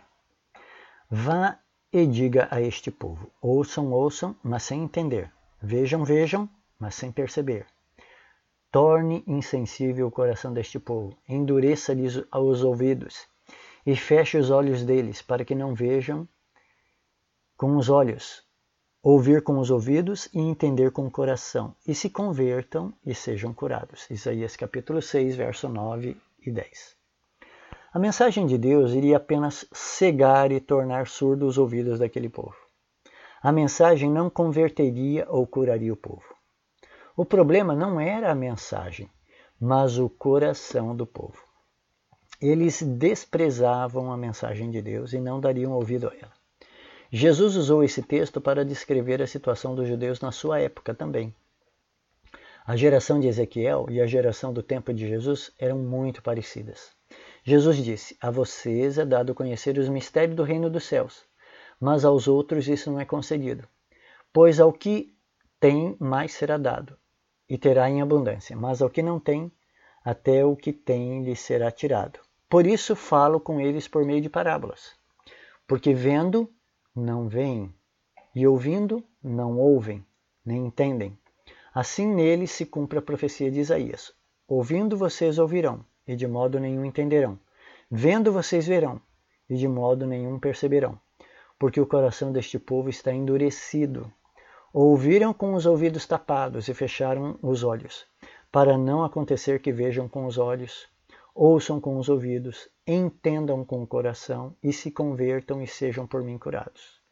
Vá 1.08 1.58
e 1.90 2.06
diga 2.06 2.46
a 2.50 2.60
este 2.60 2.90
povo: 2.90 3.30
ouçam, 3.40 3.92
ouçam, 3.92 4.37
mas 4.42 4.64
sem 4.64 4.82
entender. 4.82 5.32
Vejam, 5.58 6.04
vejam, 6.04 6.46
mas 6.78 6.96
sem 6.96 7.10
perceber. 7.10 7.64
Torne 8.70 9.24
insensível 9.26 10.06
o 10.06 10.10
coração 10.10 10.52
deste 10.52 10.78
povo, 10.78 11.16
endureça-lhes 11.26 12.22
os 12.30 12.62
ouvidos 12.62 13.26
e 13.87 13.94
feche 13.94 14.38
os 14.38 14.51
olhos 14.51 14.83
deles, 14.83 15.20
para 15.20 15.44
que 15.44 15.55
não 15.55 15.75
vejam 15.75 16.27
com 17.57 17.77
os 17.77 17.88
olhos, 17.88 18.42
ouvir 19.03 19.42
com 19.42 19.59
os 19.59 19.70
ouvidos 19.70 20.29
e 20.33 20.40
entender 20.40 20.90
com 20.90 21.07
o 21.07 21.11
coração, 21.11 21.75
e 21.87 21.94
se 21.94 22.09
convertam 22.09 22.92
e 23.05 23.14
sejam 23.14 23.53
curados. 23.53 24.09
Isaías 24.11 24.57
capítulo 24.57 25.03
6, 25.03 25.37
verso 25.37 25.68
9 25.68 26.16
e 26.47 26.51
10. 26.51 26.97
A 27.92 27.99
mensagem 27.99 28.47
de 28.47 28.59
Deus 28.59 28.92
iria 28.92 29.18
apenas 29.18 29.66
cegar 29.73 30.51
e 30.51 30.61
tornar 30.61 31.07
surdos 31.07 31.51
os 31.51 31.59
ouvidos 31.59 31.99
daquele 31.99 32.29
povo. 32.29 32.57
A 33.40 33.53
mensagem 33.53 34.11
não 34.11 34.31
converteria 34.31 35.27
ou 35.29 35.47
curaria 35.47 35.92
o 35.92 35.97
povo. 35.97 36.35
O 37.16 37.25
problema 37.25 37.75
não 37.75 38.01
era 38.01 38.33
a 38.33 38.35
mensagem, 38.35 39.09
mas 39.61 39.99
o 39.99 40.09
coração 40.09 40.97
do 40.97 41.07
povo. 41.07 41.54
Eles 42.46 42.83
desprezavam 42.83 44.12
a 44.12 44.18
mensagem 44.18 44.70
de 44.70 44.83
Deus 44.83 45.14
e 45.14 45.18
não 45.18 45.40
dariam 45.40 45.72
ouvido 45.72 46.09
a 46.09 46.14
ela. 46.14 46.33
Jesus 47.11 47.57
usou 47.57 47.83
esse 47.83 48.02
texto 48.02 48.38
para 48.38 48.66
descrever 48.66 49.22
a 49.22 49.26
situação 49.26 49.74
dos 49.74 49.88
judeus 49.88 50.20
na 50.20 50.30
sua 50.30 50.61
época 50.61 50.94
também. 50.94 51.35
A 52.66 52.76
geração 52.76 53.18
de 53.18 53.28
Ezequiel 53.28 53.87
e 53.88 53.98
a 53.98 54.07
geração 54.07 54.52
do 54.52 54.62
tempo 54.62 54.92
de 54.92 55.09
Jesus 55.09 55.52
eram 55.59 55.78
muito 55.78 56.22
parecidas. 56.22 56.90
Jesus 57.42 57.78
disse: 57.83 58.14
A 58.20 58.30
vocês 58.30 58.98
é 58.98 59.07
dado 59.07 59.35
conhecer 59.35 59.78
os 59.78 59.88
mistérios 59.88 60.37
do 60.37 60.42
reino 60.42 60.68
dos 60.68 60.85
céus, 60.85 61.24
mas 61.80 62.04
aos 62.04 62.28
outros 62.28 62.68
isso 62.68 62.92
não 62.92 63.00
é 63.00 63.07
concedido. 63.07 63.66
Pois 64.35 64.61
ao 64.61 64.70
que 64.70 65.16
tem, 65.59 65.96
mais 65.98 66.35
será 66.35 66.59
dado, 66.59 66.94
e 67.48 67.57
terá 67.57 67.88
em 67.88 68.02
abundância, 68.02 68.54
mas 68.54 68.83
ao 68.83 68.90
que 68.90 69.00
não 69.02 69.18
tem, 69.18 69.50
até 70.04 70.44
o 70.44 70.54
que 70.54 70.74
tem 70.74 71.24
lhe 71.24 71.35
será 71.35 71.70
tirado. 71.70 72.23
Por 72.48 72.66
isso 72.66 72.94
falo 72.94 73.40
com 73.40 73.61
eles 73.61 73.88
por 73.88 74.04
meio 74.04 74.20
de 74.20 74.28
parábolas. 74.28 74.92
Porque 75.66 75.94
vendo, 75.94 76.50
não 76.94 77.28
veem, 77.28 77.74
e 78.35 78.46
ouvindo, 78.46 79.02
não 79.22 79.59
ouvem, 79.59 80.04
nem 80.44 80.66
entendem. 80.66 81.18
Assim 81.74 82.07
neles 82.07 82.50
se 82.50 82.66
cumpre 82.66 82.98
a 82.98 83.02
profecia 83.02 83.50
de 83.50 83.61
Isaías: 83.61 84.12
Ouvindo 84.46 84.96
vocês 84.96 85.38
ouvirão, 85.38 85.85
e 86.07 86.14
de 86.14 86.26
modo 86.26 86.61
nenhum 86.61 86.85
entenderão. 86.85 87.38
Vendo 87.90 88.33
vocês 88.33 88.66
verão, 88.66 89.00
e 89.48 89.57
de 89.57 89.66
modo 89.66 90.07
nenhum 90.07 90.38
perceberão. 90.38 91.00
Porque 91.59 91.80
o 91.80 91.87
coração 91.87 92.30
deste 92.30 92.59
povo 92.59 92.88
está 92.88 93.12
endurecido. 93.12 94.12
Ouviram 94.72 95.33
com 95.33 95.54
os 95.54 95.66
ouvidos 95.66 96.07
tapados 96.07 96.68
e 96.68 96.74
fecharam 96.74 97.38
os 97.40 97.62
olhos, 97.62 98.04
para 98.50 98.76
não 98.76 99.04
acontecer 99.04 99.61
que 99.61 99.72
vejam 99.72 100.09
com 100.09 100.26
os 100.26 100.37
olhos, 100.37 100.88
ouçam 101.35 101.81
com 101.81 101.99
os 101.99 102.09
ouvidos, 102.09 102.68
entendam 102.87 103.64
com 103.64 103.83
o 103.83 103.87
coração 103.87 104.55
e 104.62 104.73
se 104.73 104.90
convertam 104.90 105.61
e 105.61 105.66
sejam 105.66 106.07
por 106.07 106.23
mim 106.23 106.38
curados. 106.38 107.03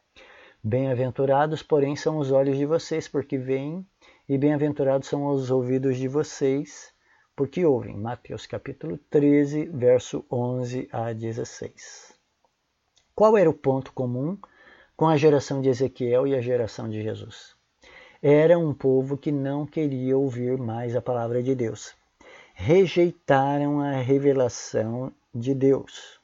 Bem-aventurados, 0.63 1.61
porém, 1.61 1.93
são 1.93 2.17
os 2.17 2.31
olhos 2.31 2.57
de 2.57 2.65
vocês, 2.65 3.05
porque 3.05 3.37
veem, 3.37 3.85
e 4.29 4.37
bem-aventurados 4.37 5.09
são 5.09 5.25
os 5.25 5.51
ouvidos 5.51 5.97
de 5.97 6.07
vocês, 6.07 6.93
porque 7.35 7.65
ouvem. 7.65 7.97
Mateus 7.97 8.45
capítulo 8.45 8.97
13, 9.09 9.65
verso 9.65 10.25
11 10.31 10.87
a 10.89 11.11
16. 11.11 12.13
Qual 13.13 13.37
era 13.37 13.49
o 13.49 13.53
ponto 13.53 13.91
comum 13.91 14.37
com 14.95 15.07
a 15.07 15.17
geração 15.17 15.61
de 15.61 15.67
Ezequiel 15.67 16.25
e 16.25 16.33
a 16.33 16.39
geração 16.39 16.89
de 16.89 17.03
Jesus? 17.03 17.55
Era 18.21 18.57
um 18.57 18.73
povo 18.73 19.17
que 19.17 19.33
não 19.33 19.65
queria 19.65 20.17
ouvir 20.17 20.57
mais 20.57 20.95
a 20.95 21.01
palavra 21.01 21.43
de 21.43 21.53
Deus. 21.53 21.93
Rejeitaram 22.53 23.81
a 23.81 23.97
revelação 23.97 25.11
de 25.33 25.53
Deus. 25.53 26.19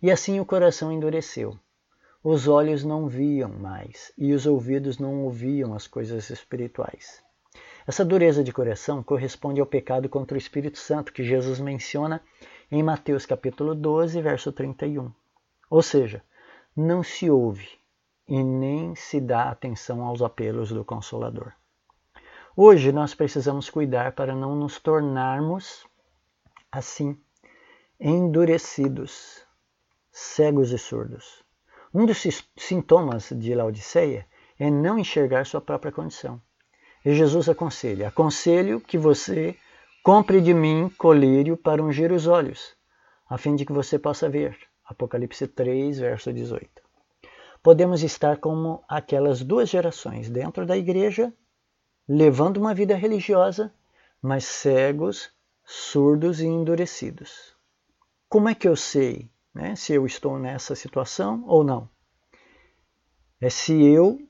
E 0.00 0.10
assim 0.10 0.40
o 0.40 0.46
coração 0.46 0.90
endureceu 0.90 1.58
os 2.22 2.48
olhos 2.48 2.84
não 2.84 3.06
viam 3.06 3.48
mais 3.48 4.12
e 4.18 4.32
os 4.32 4.44
ouvidos 4.44 4.98
não 4.98 5.22
ouviam 5.24 5.72
as 5.72 5.86
coisas 5.86 6.28
espirituais. 6.30 7.22
Essa 7.86 8.04
dureza 8.04 8.42
de 8.42 8.52
coração 8.52 9.02
corresponde 9.02 9.60
ao 9.60 9.66
pecado 9.66 10.08
contra 10.08 10.34
o 10.34 10.38
Espírito 10.38 10.78
Santo 10.78 11.12
que 11.12 11.22
Jesus 11.22 11.60
menciona 11.60 12.20
em 12.70 12.82
Mateus 12.82 13.24
capítulo 13.24 13.74
12, 13.74 14.20
verso 14.20 14.52
31. 14.52 15.10
Ou 15.70 15.80
seja, 15.80 16.22
não 16.76 17.02
se 17.02 17.30
ouve 17.30 17.68
e 18.26 18.42
nem 18.42 18.94
se 18.94 19.20
dá 19.20 19.44
atenção 19.48 20.02
aos 20.02 20.20
apelos 20.20 20.70
do 20.70 20.84
Consolador. 20.84 21.52
Hoje 22.60 22.90
nós 22.90 23.14
precisamos 23.14 23.70
cuidar 23.70 24.10
para 24.16 24.34
não 24.34 24.56
nos 24.56 24.80
tornarmos 24.80 25.86
assim 26.72 27.16
endurecidos, 28.00 29.44
cegos 30.10 30.72
e 30.72 30.76
surdos. 30.76 31.44
Um 31.94 32.04
dos 32.04 32.20
sintomas 32.56 33.28
de 33.30 33.54
Laodiceia 33.54 34.26
é 34.58 34.68
não 34.68 34.98
enxergar 34.98 35.46
sua 35.46 35.60
própria 35.60 35.92
condição. 35.92 36.42
E 37.04 37.14
Jesus 37.14 37.48
aconselha: 37.48 38.08
aconselho 38.08 38.80
que 38.80 38.98
você 38.98 39.56
compre 40.02 40.40
de 40.40 40.52
mim 40.52 40.90
colírio 40.98 41.56
para 41.56 41.80
ungir 41.80 42.10
os 42.10 42.26
olhos, 42.26 42.74
a 43.30 43.38
fim 43.38 43.54
de 43.54 43.64
que 43.64 43.72
você 43.72 44.00
possa 44.00 44.28
ver. 44.28 44.58
Apocalipse 44.84 45.46
3, 45.46 46.00
verso 46.00 46.32
18. 46.32 46.68
Podemos 47.62 48.02
estar 48.02 48.38
como 48.38 48.82
aquelas 48.88 49.44
duas 49.44 49.68
gerações 49.68 50.28
dentro 50.28 50.66
da 50.66 50.76
igreja, 50.76 51.32
levando 52.08 52.56
uma 52.56 52.74
vida 52.74 52.96
religiosa, 52.96 53.72
mas 54.22 54.44
cegos, 54.44 55.30
surdos 55.64 56.40
e 56.40 56.46
endurecidos. 56.46 57.54
Como 58.28 58.48
é 58.48 58.54
que 58.54 58.68
eu 58.68 58.76
sei 58.76 59.30
né, 59.58 59.74
se 59.74 59.92
eu 59.92 60.06
estou 60.06 60.38
nessa 60.38 60.76
situação 60.76 61.42
ou 61.44 61.64
não. 61.64 61.88
É 63.40 63.50
se 63.50 63.84
eu 63.84 64.20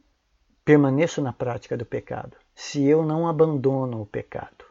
permaneço 0.65 1.21
na 1.21 1.35
prática 1.35 1.77
do 1.77 1.85
pecado, 1.85 2.37
se 2.55 2.85
eu 2.85 3.05
não 3.05 3.29
abandono 3.29 4.01
o 4.01 4.07
pecado, 4.07 4.65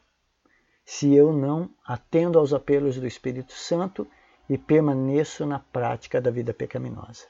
se 0.84 1.13
eu 1.13 1.32
não 1.32 1.70
atendo 1.86 2.39
aos 2.39 2.54
apelos 2.54 2.98
do 2.98 3.06
Espírito 3.06 3.54
Santo 3.54 4.08
e 4.50 4.58
permaneço 4.58 5.46
na 5.46 5.60
prática 5.60 6.20
da 6.20 6.32
vida 6.32 6.54
pecaminosa. 6.54 7.28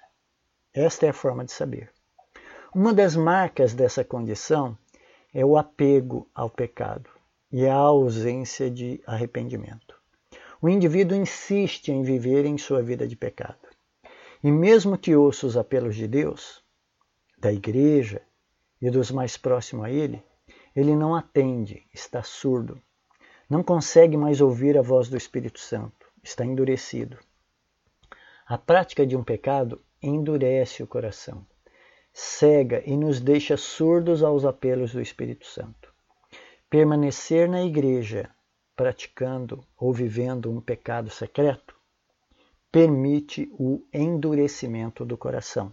Esta 0.73 1.07
é 1.07 1.09
a 1.09 1.13
forma 1.13 1.43
de 1.43 1.51
saber. 1.51 1.91
Uma 2.73 2.93
das 2.93 3.15
marcas 3.15 3.73
dessa 3.73 4.05
condição 4.05 4.77
é 5.37 5.45
o 5.45 5.57
apego 5.57 6.27
ao 6.33 6.49
pecado 6.49 7.09
e 7.51 7.65
a 7.65 7.75
ausência 7.75 8.69
de 8.69 9.01
arrependimento 9.05 9.97
o 10.61 10.67
indivíduo 10.67 11.17
insiste 11.17 11.91
em 11.91 12.01
viver 12.01 12.45
em 12.45 12.57
sua 12.57 12.81
vida 12.81 13.07
de 13.07 13.15
pecado. 13.15 13.59
E 14.43 14.51
mesmo 14.51 14.97
que 14.97 15.15
ouça 15.15 15.45
os 15.45 15.57
apelos 15.57 15.95
de 15.95 16.07
Deus, 16.07 16.63
da 17.37 17.51
igreja 17.51 18.21
e 18.81 18.89
dos 18.89 19.11
mais 19.11 19.37
próximos 19.37 19.85
a 19.85 19.91
ele, 19.91 20.23
ele 20.75 20.95
não 20.95 21.15
atende, 21.15 21.85
está 21.93 22.23
surdo. 22.23 22.81
Não 23.49 23.63
consegue 23.63 24.17
mais 24.17 24.41
ouvir 24.41 24.77
a 24.77 24.81
voz 24.81 25.09
do 25.09 25.17
Espírito 25.17 25.59
Santo, 25.59 26.07
está 26.23 26.43
endurecido. 26.43 27.17
A 28.45 28.57
prática 28.57 29.05
de 29.05 29.15
um 29.15 29.23
pecado 29.23 29.81
endurece 30.01 30.81
o 30.81 30.87
coração, 30.87 31.45
cega 32.19 32.81
e 32.83 32.97
nos 32.97 33.21
deixa 33.21 33.55
surdos 33.55 34.23
aos 34.23 34.43
apelos 34.43 34.91
do 34.91 34.99
Espírito 34.99 35.45
Santo. 35.45 35.93
Permanecer 36.67 37.47
na 37.47 37.63
igreja 37.63 38.31
praticando 38.75 39.63
ou 39.77 39.93
vivendo 39.93 40.49
um 40.49 40.59
pecado 40.59 41.11
secreto, 41.11 41.75
permite 42.71 43.47
o 43.53 43.83
endurecimento 43.93 45.05
do 45.05 45.15
coração. 45.15 45.71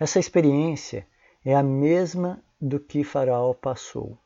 Essa 0.00 0.18
experiência 0.18 1.06
é 1.44 1.54
a 1.54 1.62
mesma 1.62 2.42
do 2.58 2.80
que 2.80 3.04
Faraó 3.04 3.52
passou. 3.52 4.16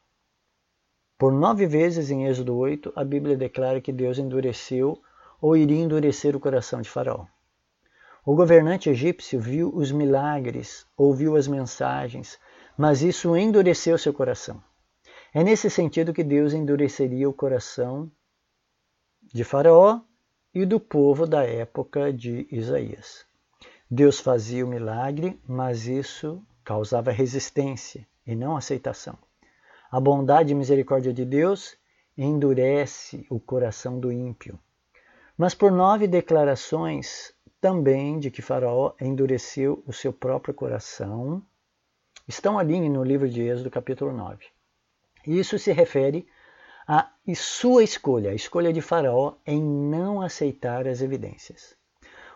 Por 1.19 1.33
nove 1.33 1.67
vezes 1.67 2.09
em 2.09 2.27
Êxodo 2.27 2.57
8, 2.57 2.93
a 2.95 3.03
Bíblia 3.03 3.37
declara 3.37 3.81
que 3.81 3.93
Deus 3.93 4.19
endureceu 4.19 5.03
ou 5.41 5.57
iria 5.57 5.83
endurecer 5.83 6.37
o 6.37 6.41
coração 6.41 6.81
de 6.81 6.89
Faraó. 6.89 7.27
O 8.29 8.35
governante 8.35 8.91
egípcio 8.91 9.39
viu 9.39 9.73
os 9.73 9.93
milagres, 9.93 10.85
ouviu 10.97 11.37
as 11.37 11.47
mensagens, 11.47 12.41
mas 12.77 13.01
isso 13.01 13.37
endureceu 13.37 13.97
seu 13.97 14.13
coração. 14.13 14.61
É 15.33 15.45
nesse 15.45 15.71
sentido 15.71 16.13
que 16.13 16.25
Deus 16.25 16.53
endureceria 16.53 17.29
o 17.29 17.33
coração 17.33 18.11
de 19.23 19.45
Faraó 19.45 20.01
e 20.53 20.67
do 20.67 20.81
povo 20.81 21.25
da 21.25 21.45
época 21.45 22.13
de 22.13 22.49
Isaías. 22.51 23.25
Deus 23.89 24.19
fazia 24.19 24.67
o 24.67 24.69
milagre, 24.69 25.41
mas 25.47 25.87
isso 25.87 26.45
causava 26.65 27.13
resistência 27.13 28.09
e 28.27 28.35
não 28.35 28.57
aceitação. 28.57 29.17
A 29.89 30.01
bondade 30.01 30.51
e 30.51 30.57
misericórdia 30.57 31.13
de 31.13 31.25
Deus 31.25 31.77
endurece 32.19 33.25
o 33.31 33.39
coração 33.39 34.01
do 34.01 34.11
ímpio. 34.11 34.59
Mas 35.39 35.55
por 35.55 35.71
nove 35.71 36.09
declarações 36.09 37.36
também 37.67 38.21
de 38.21 38.31
que 38.31 38.41
Faraó 38.41 38.93
endureceu 39.01 39.83
o 39.89 39.93
seu 39.93 40.13
próprio 40.13 40.55
coração, 40.55 41.43
estão 42.29 42.57
ali 42.57 42.89
no 42.89 43.03
livro 43.03 43.29
de 43.29 43.43
Êxodo, 43.43 43.73
capítulo 43.73 44.13
9. 44.13 44.45
Isso 45.27 45.59
se 45.59 45.73
refere 45.73 46.29
à 46.87 47.11
sua 47.35 47.83
escolha, 47.83 48.31
a 48.31 48.35
escolha 48.35 48.73
de 48.73 48.81
Faraó 48.81 49.35
em 49.45 49.61
não 49.61 50.23
aceitar 50.23 50.87
as 50.87 51.03
evidências. 51.03 51.75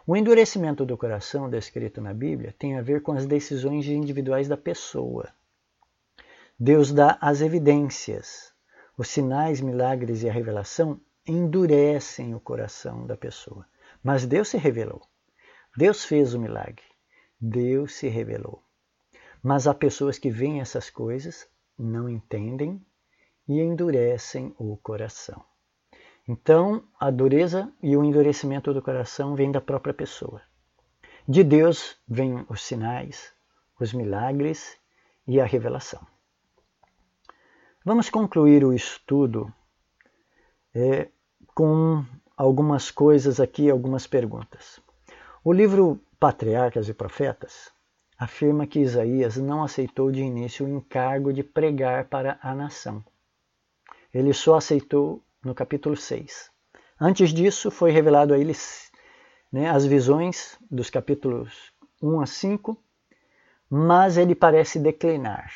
O 0.05 0.17
endurecimento 0.17 0.85
do 0.85 0.99
coração 0.99 1.49
descrito 1.49 2.01
na 2.01 2.13
Bíblia 2.13 2.53
tem 2.59 2.77
a 2.77 2.83
ver 2.83 3.01
com 3.01 3.13
as 3.13 3.25
decisões 3.25 3.87
individuais 3.87 4.49
da 4.49 4.57
pessoa. 4.57 5.29
Deus 6.59 6.91
dá 6.91 7.19
as 7.21 7.41
evidências. 7.41 8.53
Os 8.99 9.07
sinais, 9.07 9.61
milagres 9.61 10.25
e 10.25 10.29
a 10.29 10.33
revelação 10.33 11.01
endurecem 11.25 12.35
o 12.35 12.41
coração 12.41 13.07
da 13.07 13.17
pessoa. 13.17 13.65
Mas 14.03 14.27
Deus 14.27 14.49
se 14.49 14.57
revelou. 14.57 15.09
Deus 15.81 16.05
fez 16.05 16.35
o 16.35 16.39
milagre. 16.39 16.85
Deus 17.41 17.95
se 17.95 18.07
revelou. 18.07 18.63
Mas 19.43 19.67
há 19.67 19.73
pessoas 19.73 20.19
que 20.19 20.29
veem 20.29 20.61
essas 20.61 20.91
coisas, 20.91 21.49
não 21.79 22.07
entendem 22.07 22.85
e 23.49 23.59
endurecem 23.63 24.55
o 24.59 24.77
coração. 24.77 25.43
Então, 26.29 26.85
a 27.01 27.11
dureza 27.11 27.73
e 27.83 27.97
o 27.97 28.05
endurecimento 28.05 28.75
do 28.75 28.83
coração 28.83 29.35
vem 29.35 29.51
da 29.51 29.59
própria 29.59 29.95
pessoa. 29.95 30.43
De 31.27 31.43
Deus 31.43 31.97
vêm 32.07 32.45
os 32.51 32.63
sinais, 32.63 33.33
os 33.81 33.95
milagres 33.95 34.79
e 35.27 35.41
a 35.41 35.47
revelação. 35.47 36.07
Vamos 37.87 38.11
concluir 38.11 38.67
o 38.67 38.75
estudo 38.75 39.51
é, 40.75 41.09
com 41.55 42.05
algumas 42.37 42.91
coisas 42.91 43.41
aqui, 43.41 43.71
algumas 43.71 44.07
perguntas. 44.07 44.79
O 45.43 45.55
livro 45.55 45.99
Patriarcas 46.19 46.87
e 46.91 46.93
Profetas 46.93 47.73
afirma 48.19 48.67
que 48.67 48.79
Isaías 48.79 49.39
não 49.39 49.63
aceitou 49.63 50.13
de 50.13 50.21
início 50.21 50.67
o 50.67 50.69
encargo 50.69 51.33
de 51.33 51.43
pregar 51.43 52.09
para 52.09 52.39
a 52.43 52.55
nação. 52.55 53.03
Ele 54.13 54.35
só 54.35 54.57
aceitou 54.57 55.25
no 55.43 55.55
capítulo 55.55 55.97
6. 55.97 56.51
Antes 57.01 57.31
disso, 57.31 57.71
foi 57.71 57.91
revelado 57.91 58.35
a 58.35 58.39
ele 58.39 58.53
né, 59.51 59.71
as 59.71 59.87
visões 59.87 60.59
dos 60.71 60.91
capítulos 60.91 61.73
1 62.03 62.21
a 62.21 62.27
5, 62.27 62.77
mas 63.71 64.19
ele 64.19 64.35
parece 64.35 64.79
declinar. 64.79 65.51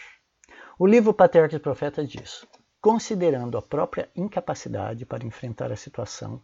O 0.79 0.87
livro 0.87 1.12
Patriarca 1.12 1.57
e 1.57 1.61
Profeta 1.61 2.03
diz: 2.07 2.47
considerando 2.81 3.59
a 3.59 3.62
própria 3.62 4.09
incapacidade 4.16 5.05
para 5.05 5.27
enfrentar 5.27 5.70
a 5.70 5.77
situação 5.77 6.40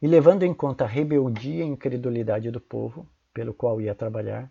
e 0.00 0.06
levando 0.06 0.42
em 0.42 0.54
conta 0.54 0.84
a 0.84 0.86
rebeldia 0.88 1.64
e 1.64 1.68
incredulidade 1.68 2.50
do 2.50 2.60
povo 2.60 3.08
pelo 3.32 3.54
qual 3.54 3.80
ia 3.80 3.94
trabalhar, 3.94 4.50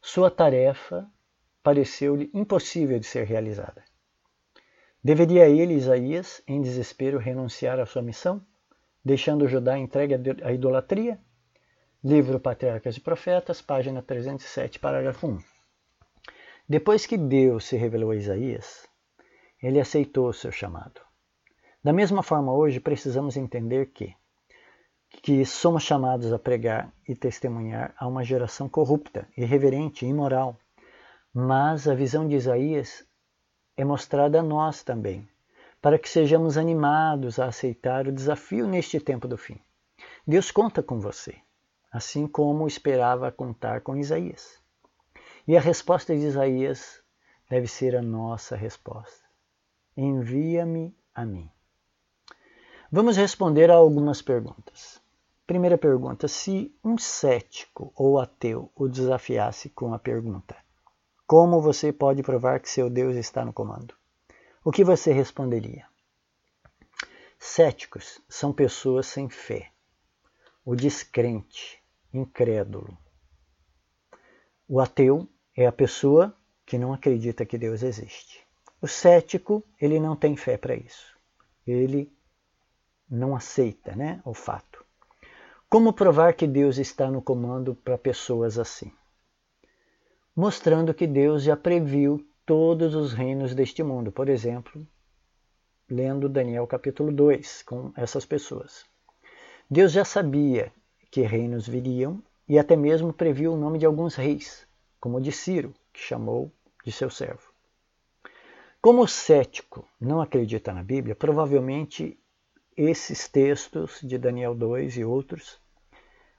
sua 0.00 0.30
tarefa 0.30 1.08
pareceu-lhe 1.62 2.30
impossível 2.34 2.98
de 2.98 3.06
ser 3.06 3.24
realizada. 3.24 3.84
Deveria 5.02 5.48
ele, 5.48 5.74
Isaías, 5.74 6.42
em 6.46 6.60
desespero, 6.60 7.18
renunciar 7.18 7.80
à 7.80 7.86
sua 7.86 8.02
missão? 8.02 8.44
deixando 9.04 9.48
Judá 9.48 9.78
entregue 9.78 10.14
à 10.42 10.52
idolatria? 10.52 11.18
Livro 12.04 12.40
Patriarcas 12.40 12.96
e 12.96 13.00
Profetas, 13.00 13.60
página 13.60 14.02
307, 14.02 14.78
parágrafo 14.78 15.26
1. 15.26 15.38
Depois 16.68 17.06
que 17.06 17.16
Deus 17.16 17.66
se 17.66 17.76
revelou 17.76 18.10
a 18.10 18.16
Isaías, 18.16 18.88
ele 19.62 19.80
aceitou 19.80 20.32
seu 20.32 20.50
chamado. 20.50 21.00
Da 21.82 21.92
mesma 21.92 22.22
forma, 22.22 22.52
hoje 22.52 22.80
precisamos 22.80 23.36
entender 23.36 23.86
que, 23.86 24.14
que 25.20 25.44
somos 25.44 25.82
chamados 25.82 26.32
a 26.32 26.38
pregar 26.38 26.92
e 27.06 27.14
testemunhar 27.14 27.94
a 27.98 28.06
uma 28.06 28.24
geração 28.24 28.68
corrupta, 28.68 29.28
irreverente, 29.36 30.06
imoral. 30.06 30.56
Mas 31.32 31.86
a 31.86 31.94
visão 31.94 32.26
de 32.26 32.36
Isaías 32.36 33.04
é 33.76 33.84
mostrada 33.84 34.40
a 34.40 34.42
nós 34.42 34.82
também, 34.82 35.28
para 35.80 35.98
que 35.98 36.08
sejamos 36.08 36.56
animados 36.56 37.38
a 37.38 37.46
aceitar 37.46 38.06
o 38.06 38.12
desafio 38.12 38.66
neste 38.66 39.00
tempo 39.00 39.28
do 39.28 39.36
fim. 39.36 39.60
Deus 40.26 40.50
conta 40.50 40.82
com 40.82 41.00
você, 41.00 41.36
assim 41.90 42.26
como 42.26 42.66
esperava 42.66 43.32
contar 43.32 43.80
com 43.80 43.96
Isaías. 43.96 44.60
E 45.46 45.56
a 45.56 45.60
resposta 45.60 46.14
de 46.16 46.24
Isaías 46.24 47.02
deve 47.50 47.66
ser 47.66 47.96
a 47.96 48.02
nossa 48.02 48.54
resposta: 48.54 49.26
Envia-me 49.96 50.96
a 51.14 51.24
mim. 51.24 51.50
Vamos 52.94 53.16
responder 53.16 53.70
a 53.70 53.74
algumas 53.76 54.20
perguntas. 54.20 55.00
Primeira 55.46 55.78
pergunta: 55.78 56.28
se 56.28 56.76
um 56.84 56.98
cético 56.98 57.90
ou 57.96 58.20
ateu 58.20 58.70
o 58.76 58.86
desafiasse 58.86 59.70
com 59.70 59.94
a 59.94 59.98
pergunta: 59.98 60.54
Como 61.26 61.58
você 61.62 61.90
pode 61.90 62.22
provar 62.22 62.60
que 62.60 62.68
seu 62.68 62.90
Deus 62.90 63.16
está 63.16 63.46
no 63.46 63.52
comando? 63.52 63.94
O 64.62 64.70
que 64.70 64.84
você 64.84 65.10
responderia? 65.10 65.86
Céticos 67.38 68.20
são 68.28 68.52
pessoas 68.52 69.06
sem 69.06 69.26
fé. 69.30 69.72
O 70.62 70.76
descrente, 70.76 71.82
incrédulo. 72.12 72.98
O 74.68 74.80
ateu 74.80 75.26
é 75.56 75.66
a 75.66 75.72
pessoa 75.72 76.36
que 76.66 76.76
não 76.76 76.92
acredita 76.92 77.46
que 77.46 77.56
Deus 77.56 77.82
existe. 77.82 78.46
O 78.82 78.86
cético, 78.86 79.64
ele 79.80 79.98
não 79.98 80.14
tem 80.14 80.36
fé 80.36 80.58
para 80.58 80.76
isso. 80.76 81.18
Ele 81.66 82.12
não 83.12 83.36
aceita 83.36 83.94
né, 83.94 84.22
o 84.24 84.32
fato. 84.32 84.82
Como 85.68 85.92
provar 85.92 86.32
que 86.32 86.46
Deus 86.46 86.78
está 86.78 87.10
no 87.10 87.20
comando 87.20 87.74
para 87.74 87.98
pessoas 87.98 88.58
assim? 88.58 88.90
Mostrando 90.34 90.94
que 90.94 91.06
Deus 91.06 91.42
já 91.42 91.54
previu 91.54 92.26
todos 92.46 92.94
os 92.94 93.12
reinos 93.12 93.54
deste 93.54 93.82
mundo. 93.82 94.10
Por 94.10 94.30
exemplo, 94.30 94.86
lendo 95.90 96.26
Daniel 96.26 96.66
capítulo 96.66 97.12
2 97.12 97.62
com 97.64 97.92
essas 97.94 98.24
pessoas. 98.24 98.86
Deus 99.70 99.92
já 99.92 100.06
sabia 100.06 100.72
que 101.10 101.20
reinos 101.20 101.68
viriam 101.68 102.22
e 102.48 102.58
até 102.58 102.74
mesmo 102.74 103.12
previu 103.12 103.52
o 103.52 103.58
nome 103.58 103.78
de 103.78 103.84
alguns 103.84 104.14
reis, 104.14 104.66
como 104.98 105.18
o 105.18 105.20
de 105.20 105.32
Ciro, 105.32 105.74
que 105.92 106.00
chamou 106.00 106.50
de 106.82 106.90
seu 106.90 107.10
servo. 107.10 107.52
Como 108.80 109.02
o 109.02 109.08
cético 109.08 109.86
não 110.00 110.20
acredita 110.20 110.72
na 110.72 110.82
Bíblia, 110.82 111.14
provavelmente 111.14 112.18
esses 112.76 113.28
textos 113.28 114.00
de 114.02 114.16
Daniel 114.18 114.54
2 114.54 114.96
e 114.96 115.04
outros, 115.04 115.60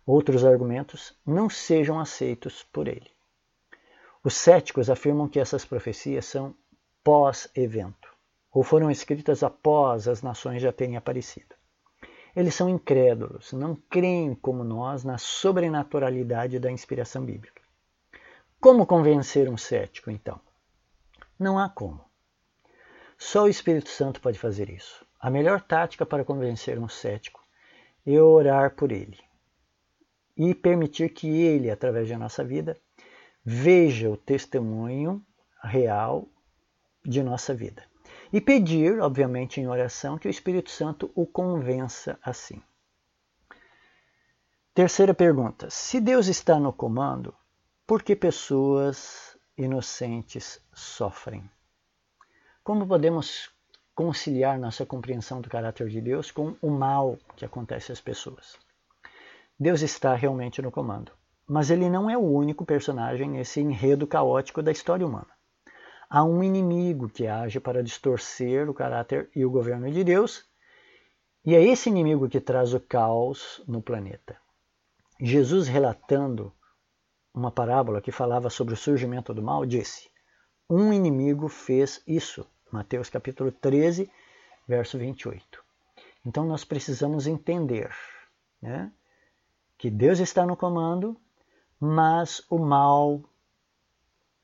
outros 0.06 0.44
argumentos, 0.44 1.18
não 1.26 1.50
sejam 1.50 2.00
aceitos 2.00 2.64
por 2.64 2.88
ele. 2.88 3.12
Os 4.24 4.36
céticos 4.36 4.90
afirmam 4.90 5.28
que 5.28 5.40
essas 5.40 5.66
profecias 5.66 6.26
são 6.26 6.56
pós-evento, 7.04 8.10
ou 8.52 8.64
foram 8.64 8.90
escritas 8.90 9.44
após 9.44 10.08
as 10.08 10.22
nações 10.22 10.62
já 10.62 10.72
terem 10.72 10.96
aparecido. 10.96 11.56
Eles 12.36 12.56
são 12.56 12.70
incrédulos, 12.70 13.54
não 13.54 13.76
creem 13.76 14.34
como 14.34 14.64
nós 14.64 15.04
na 15.04 15.18
sobrenaturalidade 15.18 16.58
da 16.58 16.72
inspiração 16.72 17.24
bíblica. 17.24 17.62
Como 18.60 18.88
convencer 18.88 19.50
um 19.50 19.58
cético, 19.58 20.10
então? 20.10 20.40
Não 21.38 21.60
há 21.60 21.70
como. 21.70 22.04
Só 23.18 23.44
o 23.44 23.50
Espírito 23.50 23.90
Santo 23.90 24.20
pode 24.20 24.40
fazer 24.40 24.70
isso. 24.70 25.06
A 25.24 25.30
melhor 25.30 25.62
tática 25.62 26.06
para 26.06 26.26
convencer 26.26 26.78
um 26.78 26.90
cético 26.90 27.42
é 28.06 28.22
orar 28.22 28.76
por 28.76 28.92
ele 28.92 29.18
e 30.36 30.54
permitir 30.54 31.14
que 31.14 31.30
ele, 31.30 31.72
através 31.72 32.10
da 32.10 32.18
nossa 32.18 32.44
vida, 32.44 32.78
veja 33.42 34.10
o 34.10 34.18
testemunho 34.18 35.26
real 35.64 36.28
de 37.06 37.24
nossa 37.24 37.54
vida. 37.54 37.86
E 38.34 38.42
pedir, 38.42 39.00
obviamente, 39.00 39.62
em 39.62 39.68
oração, 39.68 40.18
que 40.18 40.28
o 40.28 40.30
Espírito 40.30 40.70
Santo 40.70 41.10
o 41.16 41.26
convença 41.26 42.20
assim. 42.22 42.62
Terceira 44.74 45.14
pergunta: 45.14 45.70
se 45.70 46.02
Deus 46.02 46.28
está 46.28 46.60
no 46.60 46.74
comando, 46.74 47.34
por 47.88 48.04
que 48.04 48.14
pessoas 48.14 49.38
inocentes 49.58 50.62
sofrem? 50.74 51.50
Como 52.62 52.86
podemos 52.86 53.53
conciliar 53.96 54.60
nossa 54.60 54.86
compreensão 54.86 55.42
do 55.42 55.50
caráter 55.50 55.88
de 55.88 56.02
Deus 56.02 56.32
com 56.32 56.56
o 56.62 56.70
mal 56.70 57.18
que 57.36 57.46
acontece 57.46 57.92
às 57.92 58.02
pessoas? 58.02 58.58
Deus 59.60 59.82
está 59.82 60.16
realmente 60.16 60.62
no 60.62 60.72
comando. 60.72 61.12
Mas 61.48 61.70
ele 61.70 61.90
não 61.90 62.10
é 62.10 62.18
o 62.18 62.22
único 62.22 62.66
personagem 62.66 63.30
nesse 63.30 63.60
enredo 63.60 64.08
caótico 64.08 64.62
da 64.62 64.72
história 64.72 65.06
humana. 65.06 65.28
Há 66.10 66.24
um 66.24 66.44
inimigo 66.44 67.10
que 67.10 67.28
age 67.28 67.60
para 67.60 67.84
distorcer 67.84 68.70
o 68.70 68.74
caráter 68.74 69.30
e 69.36 69.46
o 69.46 69.50
governo 69.50 69.92
de 69.92 70.04
Deus, 70.04 70.46
e 71.46 71.56
é 71.56 71.62
esse 71.62 71.90
inimigo 71.90 72.30
que 72.30 72.40
traz 72.40 72.74
o 72.74 72.80
caos 72.80 73.62
no 73.68 73.82
planeta. 73.82 74.38
Jesus, 75.20 75.68
relatando 75.68 76.54
uma 77.34 77.52
parábola 77.52 78.02
que 78.02 78.12
falava 78.12 78.50
sobre 78.50 78.74
o 78.74 78.78
surgimento 78.78 79.34
do 79.34 79.42
mal, 79.42 79.66
disse: 79.66 80.10
Um 80.70 80.94
inimigo 80.94 81.50
fez 81.50 82.02
isso. 82.08 82.46
Mateus 82.74 83.10
capítulo 83.10 83.52
13, 83.52 84.12
verso 84.68 84.98
28. 84.98 85.64
Então 86.26 86.44
nós 86.44 86.66
precisamos 86.66 87.28
entender 87.28 87.96
né, 88.62 88.92
que 89.78 89.90
Deus 89.90 90.20
está 90.20 90.46
no 90.46 90.58
comando 90.58 91.16
mas 91.80 92.42
o 92.50 92.58
mal 92.58 93.22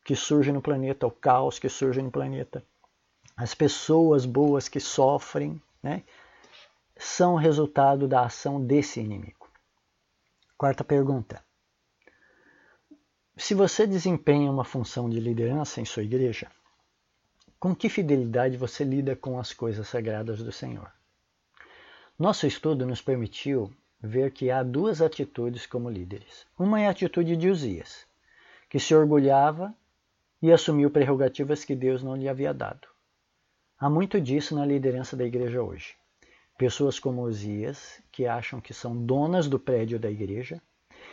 que 0.03 0.13
surge 0.13 0.51
no 0.51 0.61
planeta, 0.61 1.07
o 1.07 1.11
caos 1.11 1.57
que 1.57 1.69
surge 1.69 2.01
no 2.01 2.11
planeta, 2.11 2.61
as 3.37 3.53
pessoas 3.55 4.25
boas 4.25 4.67
que 4.67 4.79
sofrem, 4.81 5.61
né, 5.81 6.03
são 6.97 7.35
resultado 7.35 8.09
da 8.09 8.25
ação 8.25 8.61
desse 8.61 8.99
inimigo. 8.99 9.49
Quarta 10.57 10.83
pergunta. 10.83 11.41
Se 13.37 13.53
você 13.53 13.87
desempenha 13.87 14.51
uma 14.51 14.65
função 14.65 15.09
de 15.09 15.17
liderança 15.17 15.79
em 15.79 15.85
sua 15.85 16.03
igreja, 16.03 16.51
com 17.59 17.75
que 17.75 17.89
fidelidade 17.89 18.55
você 18.55 18.85
lida 18.85 19.17
com 19.17 19.37
as 19.37 19.51
coisas 19.51 19.87
sagradas 19.87 20.41
do 20.41 20.51
Senhor? 20.51 20.89
Nosso 22.17 22.47
estudo 22.47 22.85
nos 22.85 23.01
permitiu 23.01 23.69
ver 24.01 24.31
que 24.31 24.49
há 24.49 24.63
duas 24.63 25.01
atitudes 25.01 25.65
como 25.65 25.89
líderes. 25.89 26.45
Uma 26.57 26.79
é 26.79 26.87
a 26.87 26.91
atitude 26.91 27.35
de 27.35 27.49
Uzias, 27.49 28.05
que 28.69 28.79
se 28.79 28.95
orgulhava 28.95 29.73
e 30.41 30.53
assumiu 30.53 30.89
prerrogativas 30.89 31.65
que 31.65 31.75
Deus 31.75 32.01
não 32.01 32.15
lhe 32.15 32.29
havia 32.29 32.53
dado. 32.53 32.87
Há 33.77 33.89
muito 33.89 34.21
disso 34.21 34.55
na 34.55 34.65
liderança 34.65 35.17
da 35.17 35.25
igreja 35.25 35.61
hoje. 35.61 35.95
Pessoas 36.57 36.97
como 36.97 37.23
Uzias, 37.23 38.01
que 38.09 38.25
acham 38.25 38.61
que 38.61 38.73
são 38.73 38.95
donas 38.95 39.49
do 39.49 39.59
prédio 39.59 39.99
da 39.99 40.09
igreja 40.09 40.61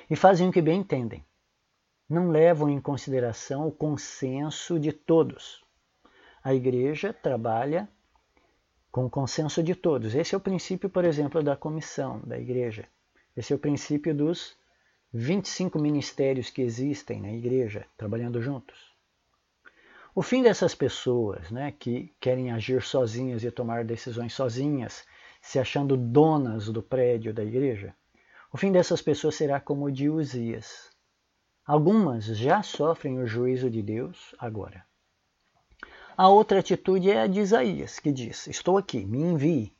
e 0.08 0.14
fazem 0.14 0.48
o 0.48 0.52
que 0.52 0.62
bem 0.62 0.80
entendem. 0.80 1.24
Não 2.08 2.30
levam 2.30 2.70
em 2.70 2.80
consideração 2.80 3.66
o 3.66 3.72
consenso 3.72 4.78
de 4.78 4.92
todos. 4.92 5.65
A 6.46 6.54
igreja 6.54 7.12
trabalha 7.12 7.88
com 8.92 9.10
consenso 9.10 9.64
de 9.64 9.74
todos. 9.74 10.14
Esse 10.14 10.32
é 10.32 10.38
o 10.38 10.40
princípio, 10.40 10.88
por 10.88 11.04
exemplo, 11.04 11.42
da 11.42 11.56
comissão 11.56 12.20
da 12.24 12.38
igreja. 12.38 12.86
Esse 13.36 13.52
é 13.52 13.56
o 13.56 13.58
princípio 13.58 14.14
dos 14.14 14.56
25 15.12 15.76
ministérios 15.76 16.48
que 16.48 16.62
existem 16.62 17.20
na 17.20 17.32
igreja, 17.32 17.84
trabalhando 17.96 18.40
juntos. 18.40 18.94
O 20.14 20.22
fim 20.22 20.40
dessas 20.40 20.72
pessoas 20.72 21.50
né, 21.50 21.74
que 21.76 22.14
querem 22.20 22.52
agir 22.52 22.80
sozinhas 22.80 23.42
e 23.42 23.50
tomar 23.50 23.84
decisões 23.84 24.32
sozinhas, 24.32 25.04
se 25.42 25.58
achando 25.58 25.96
donas 25.96 26.68
do 26.68 26.80
prédio 26.80 27.34
da 27.34 27.42
igreja, 27.42 27.92
o 28.52 28.56
fim 28.56 28.70
dessas 28.70 29.02
pessoas 29.02 29.34
será 29.34 29.58
como 29.58 29.86
o 29.86 29.90
de 29.90 30.08
Uzias. 30.08 30.92
Algumas 31.66 32.24
já 32.24 32.62
sofrem 32.62 33.18
o 33.18 33.26
juízo 33.26 33.68
de 33.68 33.82
Deus 33.82 34.32
agora. 34.38 34.86
A 36.18 36.30
outra 36.30 36.60
atitude 36.60 37.10
é 37.10 37.20
a 37.20 37.26
de 37.26 37.40
Isaías, 37.40 37.98
que 37.98 38.10
diz: 38.10 38.46
Estou 38.46 38.78
aqui, 38.78 39.04
me 39.04 39.18
envie. 39.18 39.76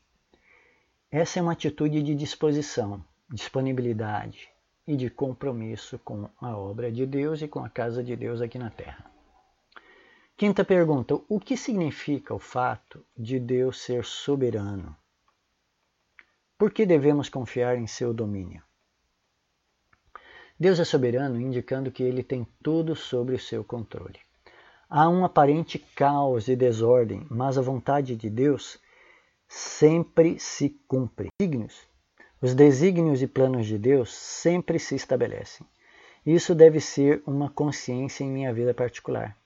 Essa 1.11 1.39
é 1.39 1.43
uma 1.43 1.53
atitude 1.53 2.03
de 2.03 2.15
disposição, 2.15 3.03
disponibilidade 3.31 4.51
e 4.87 4.97
de 4.97 5.09
compromisso 5.09 5.99
com 5.99 6.29
a 6.39 6.55
obra 6.55 6.93
de 6.93 7.07
Deus 7.07 7.41
e 7.41 7.49
com 7.49 7.65
a 7.65 7.71
casa 7.71 8.05
de 8.05 8.15
Deus 8.15 8.43
aqui 8.43 8.59
na 8.59 8.69
terra. 8.69 9.11
Quinta 10.37 10.63
pergunta: 10.63 11.19
o 11.27 11.41
que 11.41 11.57
significa 11.57 12.35
o 12.35 12.39
fato 12.39 13.03
de 13.17 13.41
Deus 13.41 13.81
ser 13.81 14.05
soberano? 14.05 14.95
Por 16.59 16.71
que 16.71 16.85
devemos 16.85 17.31
confiar 17.31 17.79
em 17.79 17.87
seu 17.87 18.13
domínio? 18.13 18.63
Deus 20.61 20.79
é 20.79 20.85
soberano, 20.85 21.41
indicando 21.41 21.91
que 21.91 22.03
ele 22.03 22.23
tem 22.23 22.47
tudo 22.63 22.95
sobre 22.95 23.35
o 23.35 23.39
seu 23.39 23.65
controle. 23.65 24.26
Há 24.89 25.09
um 25.09 25.25
aparente 25.25 25.79
caos 25.79 26.47
e 26.47 26.55
desordem, 26.55 27.27
mas 27.29 27.59
a 27.59 27.63
vontade 27.63 28.15
de 28.15 28.31
Deus 28.31 28.79
sempre 29.49 30.39
se 30.39 30.71
cumpre. 30.87 31.29
Os 32.41 32.55
desígnios 32.55 33.21
e 33.21 33.27
planos 33.27 33.67
de 33.67 33.79
Deus 33.79 34.15
sempre 34.15 34.79
se 34.79 34.95
estabelecem. 34.95 35.67
Isso 36.25 36.55
deve 36.55 36.81
ser 36.81 37.21
uma 37.27 37.51
consciência 37.51 38.23
em 38.23 38.31
minha 38.31 38.55
vida 38.55 38.73
particular. 38.73 39.37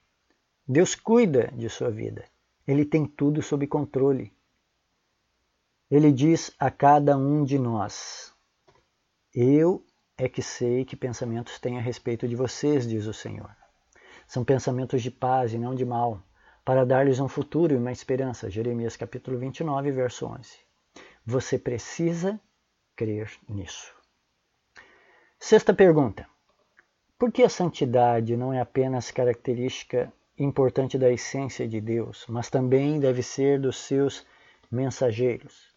Deus 0.67 0.93
cuida 0.93 1.51
de 1.55 1.69
sua 1.69 1.89
vida. 1.89 2.23
Ele 2.67 2.85
tem 2.85 3.05
tudo 3.05 3.41
sob 3.41 3.65
controle. 3.65 4.31
Ele 5.89 6.11
diz 6.11 6.53
a 6.59 6.69
cada 6.69 7.17
um 7.17 7.43
de 7.43 7.57
nós: 7.57 8.31
Eu 9.33 9.83
é 10.15 10.29
que 10.29 10.43
sei 10.43 10.85
que 10.85 10.95
pensamentos 10.95 11.59
têm 11.59 11.79
a 11.79 11.81
respeito 11.81 12.27
de 12.27 12.35
vocês, 12.35 12.87
diz 12.87 13.07
o 13.07 13.13
Senhor. 13.13 13.60
São 14.31 14.45
pensamentos 14.45 15.03
de 15.03 15.11
paz 15.11 15.53
e 15.53 15.57
não 15.57 15.75
de 15.75 15.83
mal, 15.83 16.23
para 16.63 16.85
dar-lhes 16.85 17.19
um 17.19 17.27
futuro 17.27 17.73
e 17.73 17.75
uma 17.75 17.91
esperança. 17.91 18.49
Jeremias 18.49 18.95
capítulo 18.95 19.37
29, 19.37 19.91
verso 19.91 20.25
11. 20.25 20.57
Você 21.25 21.59
precisa 21.59 22.39
crer 22.95 23.29
nisso. 23.49 23.93
Sexta 25.37 25.73
pergunta. 25.73 26.25
Por 27.19 27.29
que 27.29 27.43
a 27.43 27.49
santidade 27.49 28.37
não 28.37 28.53
é 28.53 28.61
apenas 28.61 29.11
característica 29.11 30.09
importante 30.37 30.97
da 30.97 31.11
essência 31.11 31.67
de 31.67 31.81
Deus, 31.81 32.25
mas 32.29 32.49
também 32.49 33.01
deve 33.01 33.21
ser 33.21 33.59
dos 33.59 33.79
seus 33.79 34.25
mensageiros. 34.71 35.75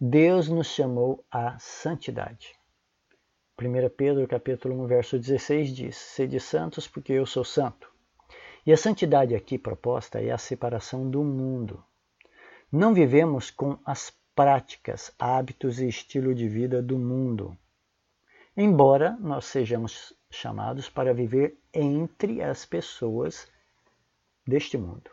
Deus 0.00 0.48
nos 0.48 0.66
chamou 0.66 1.24
à 1.30 1.56
santidade. 1.60 2.56
1 3.60 3.90
Pedro 3.96 4.26
capítulo 4.26 4.82
1, 4.82 4.86
verso 4.86 5.18
16 5.18 5.74
diz: 5.74 5.96
Sede 5.96 6.40
santos, 6.40 6.88
porque 6.88 7.12
eu 7.12 7.26
sou 7.26 7.44
santo. 7.44 7.92
E 8.64 8.72
a 8.72 8.76
santidade 8.76 9.34
aqui 9.34 9.58
proposta 9.58 10.20
é 10.20 10.30
a 10.30 10.38
separação 10.38 11.08
do 11.08 11.22
mundo. 11.22 11.84
Não 12.70 12.94
vivemos 12.94 13.50
com 13.50 13.78
as 13.84 14.12
práticas, 14.34 15.12
hábitos 15.18 15.80
e 15.80 15.86
estilo 15.86 16.34
de 16.34 16.48
vida 16.48 16.82
do 16.82 16.98
mundo. 16.98 17.56
Embora 18.56 19.16
nós 19.20 19.44
sejamos 19.44 20.14
chamados 20.30 20.88
para 20.88 21.12
viver 21.12 21.58
entre 21.74 22.42
as 22.42 22.64
pessoas 22.64 23.46
deste 24.46 24.78
mundo. 24.78 25.10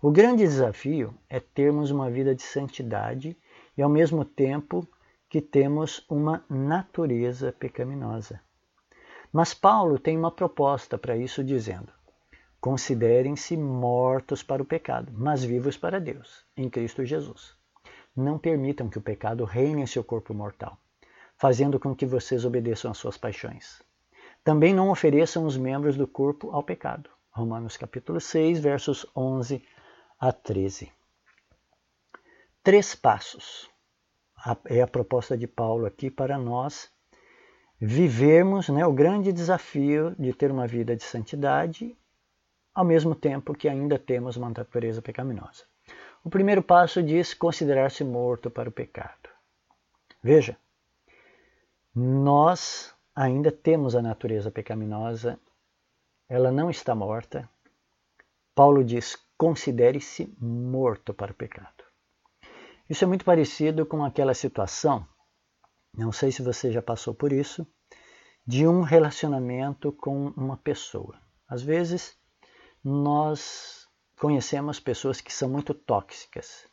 O 0.00 0.10
grande 0.10 0.42
desafio 0.42 1.14
é 1.28 1.38
termos 1.38 1.90
uma 1.90 2.10
vida 2.10 2.34
de 2.34 2.42
santidade 2.42 3.36
e, 3.76 3.82
ao 3.82 3.90
mesmo 3.90 4.24
tempo, 4.24 4.88
que 5.34 5.42
temos 5.42 6.06
uma 6.08 6.44
natureza 6.48 7.50
pecaminosa. 7.50 8.40
Mas 9.32 9.52
Paulo 9.52 9.98
tem 9.98 10.16
uma 10.16 10.30
proposta 10.30 10.96
para 10.96 11.16
isso, 11.16 11.42
dizendo: 11.42 11.92
Considerem-se 12.60 13.56
mortos 13.56 14.44
para 14.44 14.62
o 14.62 14.64
pecado, 14.64 15.12
mas 15.12 15.42
vivos 15.42 15.76
para 15.76 15.98
Deus, 15.98 16.46
em 16.56 16.70
Cristo 16.70 17.04
Jesus. 17.04 17.56
Não 18.14 18.38
permitam 18.38 18.88
que 18.88 18.96
o 18.96 19.02
pecado 19.02 19.44
reine 19.44 19.82
em 19.82 19.86
seu 19.88 20.04
corpo 20.04 20.32
mortal, 20.32 20.78
fazendo 21.36 21.80
com 21.80 21.96
que 21.96 22.06
vocês 22.06 22.44
obedeçam 22.44 22.92
às 22.92 22.98
suas 22.98 23.18
paixões. 23.18 23.82
Também 24.44 24.72
não 24.72 24.88
ofereçam 24.88 25.44
os 25.46 25.56
membros 25.56 25.96
do 25.96 26.06
corpo 26.06 26.52
ao 26.52 26.62
pecado, 26.62 27.10
Romanos 27.32 27.76
capítulo 27.76 28.20
6, 28.20 28.60
versos 28.60 29.04
11 29.16 29.60
a 30.20 30.30
13. 30.32 30.92
Três 32.62 32.94
passos 32.94 33.73
é 34.66 34.82
a 34.82 34.86
proposta 34.86 35.36
de 35.36 35.46
Paulo 35.46 35.86
aqui 35.86 36.10
para 36.10 36.38
nós 36.38 36.90
vivermos 37.80 38.68
né, 38.68 38.86
o 38.86 38.92
grande 38.92 39.32
desafio 39.32 40.14
de 40.18 40.32
ter 40.32 40.50
uma 40.50 40.66
vida 40.66 40.94
de 40.96 41.02
santidade, 41.02 41.96
ao 42.74 42.84
mesmo 42.84 43.14
tempo 43.14 43.54
que 43.54 43.68
ainda 43.68 43.98
temos 43.98 44.36
uma 44.36 44.48
natureza 44.48 45.02
pecaminosa. 45.02 45.64
O 46.22 46.30
primeiro 46.30 46.62
passo 46.62 47.02
diz 47.02 47.34
considerar-se 47.34 48.02
morto 48.04 48.50
para 48.50 48.68
o 48.68 48.72
pecado. 48.72 49.28
Veja, 50.22 50.56
nós 51.94 52.94
ainda 53.14 53.52
temos 53.52 53.94
a 53.94 54.02
natureza 54.02 54.50
pecaminosa 54.50 55.38
ela 56.28 56.50
não 56.50 56.70
está 56.70 56.94
morta. 56.94 57.48
Paulo 58.54 58.82
diz: 58.82 59.16
considere-se 59.36 60.32
morto 60.38 61.12
para 61.12 61.32
o 61.32 61.34
pecado. 61.34 61.73
Isso 62.88 63.04
é 63.04 63.06
muito 63.06 63.24
parecido 63.24 63.86
com 63.86 64.04
aquela 64.04 64.34
situação, 64.34 65.06
não 65.96 66.12
sei 66.12 66.30
se 66.30 66.42
você 66.42 66.70
já 66.70 66.82
passou 66.82 67.14
por 67.14 67.32
isso, 67.32 67.66
de 68.46 68.66
um 68.66 68.82
relacionamento 68.82 69.90
com 69.92 70.28
uma 70.36 70.56
pessoa. 70.56 71.18
Às 71.48 71.62
vezes, 71.62 72.14
nós 72.82 73.88
conhecemos 74.18 74.78
pessoas 74.78 75.20
que 75.20 75.32
são 75.32 75.48
muito 75.48 75.72
tóxicas, 75.72 76.66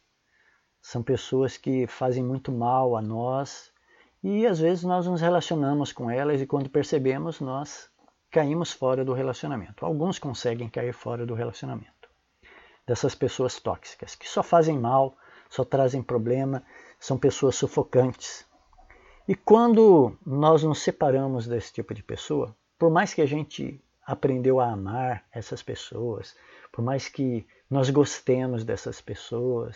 são 0.82 1.02
pessoas 1.02 1.56
que 1.56 1.88
fazem 1.88 2.24
muito 2.24 2.52
mal 2.52 2.98
a 2.98 3.02
nós 3.02 3.72
e 4.22 4.46
às 4.46 4.60
vezes 4.60 4.84
nós 4.84 5.08
nos 5.08 5.22
relacionamos 5.22 5.94
com 5.94 6.10
elas 6.10 6.42
e 6.42 6.46
quando 6.46 6.70
percebemos, 6.70 7.40
nós 7.40 7.90
caímos 8.30 8.72
fora 8.74 9.06
do 9.06 9.14
relacionamento. 9.14 9.86
Alguns 9.86 10.20
conseguem 10.20 10.68
cair 10.68 10.94
fora 10.94 11.26
do 11.26 11.34
relacionamento. 11.34 12.10
Dessas 12.86 13.16
pessoas 13.16 13.60
tóxicas, 13.60 14.16
que 14.16 14.28
só 14.28 14.44
fazem 14.44 14.78
mal, 14.78 15.16
só 15.52 15.66
trazem 15.66 16.02
problema, 16.02 16.64
são 16.98 17.18
pessoas 17.18 17.56
sufocantes. 17.56 18.48
E 19.28 19.36
quando 19.36 20.18
nós 20.26 20.64
nos 20.64 20.80
separamos 20.82 21.46
desse 21.46 21.74
tipo 21.74 21.94
de 21.94 22.02
pessoa, 22.02 22.56
por 22.80 22.90
mais 22.90 23.14
que 23.14 23.22
a 23.22 23.26
gente 23.26 23.84
aprendeu 24.02 24.62
a 24.62 24.72
amar 24.72 25.26
essas 25.30 25.62
pessoas, 25.62 26.36
por 26.72 26.82
mais 26.82 27.10
que 27.10 27.46
nós 27.70 27.90
gostemos 27.90 28.64
dessas 28.64 29.02
pessoas, 29.02 29.76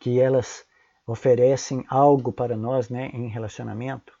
que 0.00 0.18
elas 0.18 0.64
oferecem 1.06 1.84
algo 1.90 2.32
para 2.32 2.56
nós 2.56 2.88
né, 2.88 3.10
em 3.12 3.28
relacionamento, 3.28 4.18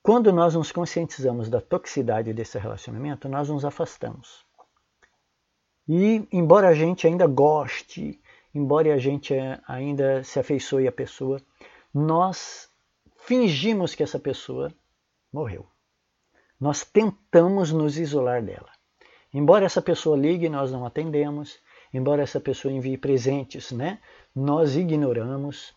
quando 0.00 0.32
nós 0.32 0.54
nos 0.54 0.70
conscientizamos 0.70 1.50
da 1.50 1.60
toxicidade 1.60 2.32
desse 2.32 2.56
relacionamento, 2.56 3.28
nós 3.28 3.48
nos 3.48 3.64
afastamos. 3.64 4.46
E, 5.88 6.26
embora 6.30 6.68
a 6.68 6.74
gente 6.74 7.06
ainda 7.06 7.26
goste, 7.26 8.20
embora 8.54 8.94
a 8.94 8.98
gente 8.98 9.34
ainda 9.66 10.22
se 10.24 10.38
afeiçoe 10.38 10.86
à 10.86 10.92
pessoa, 10.92 11.40
nós 11.92 12.68
fingimos 13.16 13.94
que 13.94 14.02
essa 14.02 14.18
pessoa 14.18 14.72
morreu. 15.32 15.66
Nós 16.60 16.84
tentamos 16.84 17.72
nos 17.72 17.98
isolar 17.98 18.42
dela. 18.42 18.70
Embora 19.34 19.64
essa 19.64 19.82
pessoa 19.82 20.16
ligue, 20.16 20.48
nós 20.48 20.70
não 20.70 20.86
atendemos. 20.86 21.58
Embora 21.92 22.22
essa 22.22 22.40
pessoa 22.40 22.72
envie 22.72 22.96
presentes, 22.96 23.72
né? 23.72 23.98
nós 24.34 24.76
ignoramos. 24.76 25.74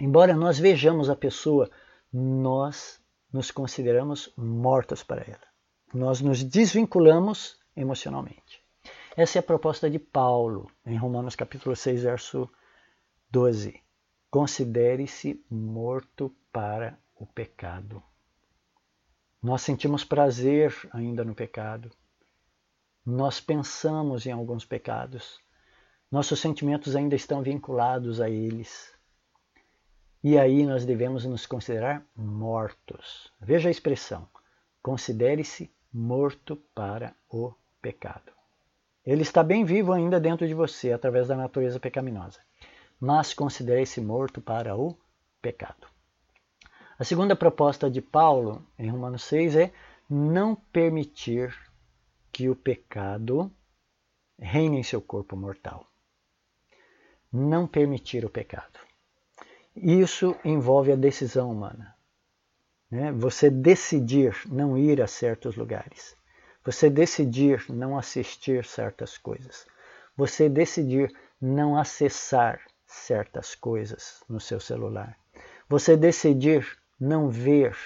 Embora 0.00 0.34
nós 0.34 0.58
vejamos 0.58 1.10
a 1.10 1.16
pessoa, 1.16 1.70
nós 2.12 3.00
nos 3.32 3.50
consideramos 3.50 4.32
mortos 4.36 5.02
para 5.02 5.22
ela. 5.22 5.46
Nós 5.92 6.20
nos 6.20 6.42
desvinculamos 6.42 7.58
emocionalmente. 7.76 8.63
Essa 9.16 9.38
é 9.38 9.40
a 9.40 9.44
proposta 9.44 9.88
de 9.88 10.00
Paulo 10.00 10.68
em 10.84 10.96
Romanos 10.96 11.36
capítulo 11.36 11.76
6, 11.76 12.02
verso 12.02 12.50
12. 13.30 13.80
Considere-se 14.28 15.40
morto 15.48 16.34
para 16.52 16.98
o 17.14 17.24
pecado. 17.24 18.02
Nós 19.40 19.62
sentimos 19.62 20.02
prazer 20.02 20.74
ainda 20.92 21.22
no 21.22 21.32
pecado. 21.32 21.92
Nós 23.06 23.40
pensamos 23.40 24.26
em 24.26 24.32
alguns 24.32 24.64
pecados. 24.64 25.38
Nossos 26.10 26.40
sentimentos 26.40 26.96
ainda 26.96 27.14
estão 27.14 27.40
vinculados 27.40 28.20
a 28.20 28.28
eles. 28.28 28.92
E 30.24 30.36
aí 30.36 30.66
nós 30.66 30.84
devemos 30.84 31.24
nos 31.24 31.46
considerar 31.46 32.04
mortos. 32.16 33.32
Veja 33.40 33.68
a 33.68 33.70
expressão: 33.70 34.28
considere-se 34.82 35.72
morto 35.92 36.56
para 36.74 37.14
o 37.28 37.52
pecado. 37.80 38.33
Ele 39.06 39.22
está 39.22 39.42
bem 39.42 39.64
vivo 39.64 39.92
ainda 39.92 40.18
dentro 40.18 40.46
de 40.46 40.54
você, 40.54 40.92
através 40.92 41.28
da 41.28 41.36
natureza 41.36 41.78
pecaminosa. 41.78 42.40
Mas 42.98 43.34
considere-se 43.34 44.00
morto 44.00 44.40
para 44.40 44.76
o 44.76 44.96
pecado. 45.42 45.86
A 46.98 47.04
segunda 47.04 47.36
proposta 47.36 47.90
de 47.90 48.00
Paulo, 48.00 48.64
em 48.78 48.88
Romanos 48.88 49.24
6, 49.24 49.56
é 49.56 49.72
não 50.08 50.54
permitir 50.54 51.54
que 52.32 52.48
o 52.48 52.56
pecado 52.56 53.52
reine 54.38 54.78
em 54.78 54.82
seu 54.82 55.02
corpo 55.02 55.36
mortal. 55.36 55.86
Não 57.32 57.66
permitir 57.66 58.24
o 58.24 58.30
pecado. 58.30 58.78
Isso 59.76 60.36
envolve 60.44 60.92
a 60.92 60.96
decisão 60.96 61.50
humana. 61.50 61.94
Né? 62.90 63.12
Você 63.12 63.50
decidir 63.50 64.36
não 64.46 64.78
ir 64.78 65.02
a 65.02 65.06
certos 65.06 65.56
lugares. 65.56 66.16
Você 66.64 66.88
decidir 66.88 67.64
não 67.68 67.98
assistir 67.98 68.64
certas 68.64 69.18
coisas. 69.18 69.66
Você 70.16 70.48
decidir 70.48 71.14
não 71.40 71.76
acessar 71.76 72.60
certas 72.86 73.54
coisas 73.54 74.22
no 74.28 74.40
seu 74.40 74.58
celular. 74.58 75.18
Você 75.68 75.96
decidir 75.96 76.66
não 76.98 77.28
ver 77.28 77.76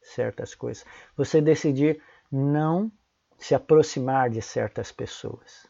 certas 0.00 0.54
coisas. 0.54 0.84
Você 1.16 1.40
decidir 1.40 2.02
não 2.30 2.90
se 3.36 3.54
aproximar 3.54 4.30
de 4.30 4.40
certas 4.40 4.90
pessoas. 4.90 5.66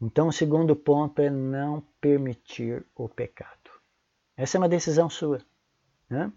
Então, 0.00 0.28
o 0.28 0.32
segundo 0.32 0.76
ponto 0.76 1.22
é 1.22 1.30
não 1.30 1.82
permitir 2.00 2.84
o 2.94 3.08
pecado. 3.08 3.70
Essa 4.36 4.56
é 4.56 4.60
uma 4.60 4.68
decisão 4.68 5.08
sua. 5.08 5.40
Né? 6.10 6.30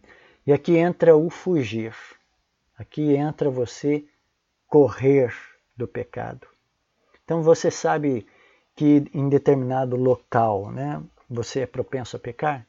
E 0.46 0.54
aqui 0.54 0.78
entra 0.78 1.18
o 1.18 1.30
fugir. 1.30 1.94
Aqui 2.78 3.16
entra 3.16 3.50
você 3.50 4.08
correr 4.68 5.34
do 5.76 5.88
pecado. 5.88 6.48
Então, 7.24 7.42
você 7.42 7.72
sabe 7.72 8.28
que 8.76 9.06
em 9.14 9.28
determinado 9.28 9.96
local 9.96 10.72
né, 10.72 11.02
você 11.30 11.62
é 11.62 11.66
propenso 11.66 12.16
a 12.16 12.20
pecar? 12.20 12.66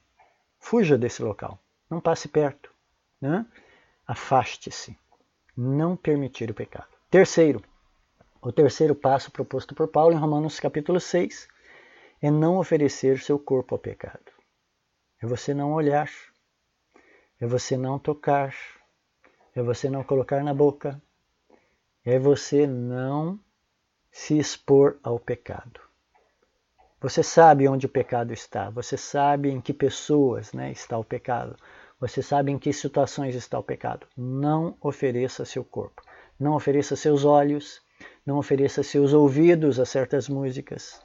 Fuja 0.59 0.97
desse 0.99 1.23
local. 1.23 1.59
Não 1.91 2.01
passe 2.01 2.29
perto. 2.29 2.71
Né? 3.21 3.47
Afaste-se. 4.07 4.99
Não 5.57 5.97
permitir 5.97 6.51
o 6.51 6.55
pecado. 6.55 6.89
Terceiro, 7.11 7.63
o 8.41 8.53
terceiro 8.53 8.95
passo 8.95 9.31
proposto 9.31 9.75
por 9.75 9.89
Paulo 9.89 10.15
em 10.15 10.19
Romanos 10.19 10.61
capítulo 10.61 11.01
6 11.01 11.49
é 12.23 12.31
não 12.31 12.59
oferecer 12.59 13.19
seu 13.19 13.39
corpo 13.39 13.75
ao 13.75 13.79
pecado. 13.79 14.33
É 15.21 15.27
você 15.27 15.53
não 15.53 15.73
olhar, 15.73 16.09
é 17.41 17.47
você 17.47 17.77
não 17.77 17.99
tocar, 17.99 18.55
é 19.55 19.63
você 19.63 19.91
não 19.91 20.05
colocar 20.05 20.43
na 20.45 20.55
boca, 20.55 21.01
é 22.11 22.19
você 22.19 22.67
não 22.67 23.39
se 24.11 24.39
expor 24.39 24.99
ao 25.03 25.19
pecado. 25.19 25.79
Você 27.03 27.23
sabe 27.23 27.69
onde 27.69 27.85
o 27.85 27.89
pecado 27.89 28.33
está, 28.33 28.71
você 28.71 28.97
sabe 28.97 29.51
em 29.51 29.61
que 29.61 29.75
pessoas 29.75 30.55
né, 30.55 30.73
está 30.73 30.97
o 30.97 31.05
pecado, 31.05 31.55
você 32.01 32.23
sabe 32.23 32.51
em 32.51 32.59
que 32.59 32.73
situações 32.73 33.35
está 33.35 33.59
o 33.59 33.63
pecado. 33.63 34.07
Não 34.17 34.75
ofereça 34.81 35.45
seu 35.45 35.63
corpo, 35.63 36.03
não 36.41 36.55
ofereça 36.55 36.97
seus 36.97 37.27
olhos, 37.27 37.83
não 38.25 38.39
ofereça 38.39 38.83
seus 38.83 39.13
ouvidos 39.13 39.79
a 39.79 39.85
certas 39.85 40.31
músicas, 40.31 41.05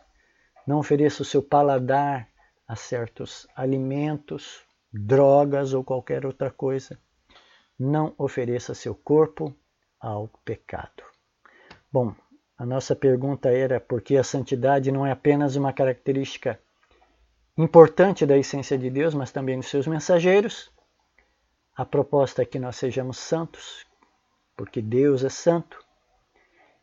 não 0.66 0.80
ofereça 0.80 1.22
o 1.22 1.26
seu 1.26 1.44
paladar 1.44 2.30
a 2.66 2.78
certos 2.78 3.46
alimentos, 3.58 4.62
drogas 4.90 5.74
ou 5.74 5.84
qualquer 5.84 6.26
outra 6.26 6.50
coisa. 6.50 6.98
Não 7.78 8.16
ofereça 8.18 8.74
seu 8.74 8.96
corpo 8.96 9.54
ao 10.04 10.28
pecado. 10.44 11.02
Bom, 11.90 12.14
a 12.58 12.66
nossa 12.66 12.94
pergunta 12.94 13.50
era 13.50 13.80
por 13.80 14.02
que 14.02 14.18
a 14.18 14.24
santidade 14.24 14.92
não 14.92 15.08
é 15.08 15.12
apenas 15.12 15.56
uma 15.56 15.72
característica 15.72 16.60
importante 17.58 18.26
da 18.26 18.38
essência 18.38 18.78
de 18.78 18.90
Deus, 18.90 19.14
mas 19.14 19.32
também 19.32 19.58
dos 19.58 19.70
seus 19.70 19.88
mensageiros. 19.88 20.70
A 21.74 21.86
proposta 21.86 22.42
é 22.42 22.46
que 22.46 22.60
nós 22.60 22.76
sejamos 22.76 23.18
santos, 23.18 23.86
porque 24.58 24.82
Deus 24.82 25.24
é 25.24 25.30
santo, 25.30 25.80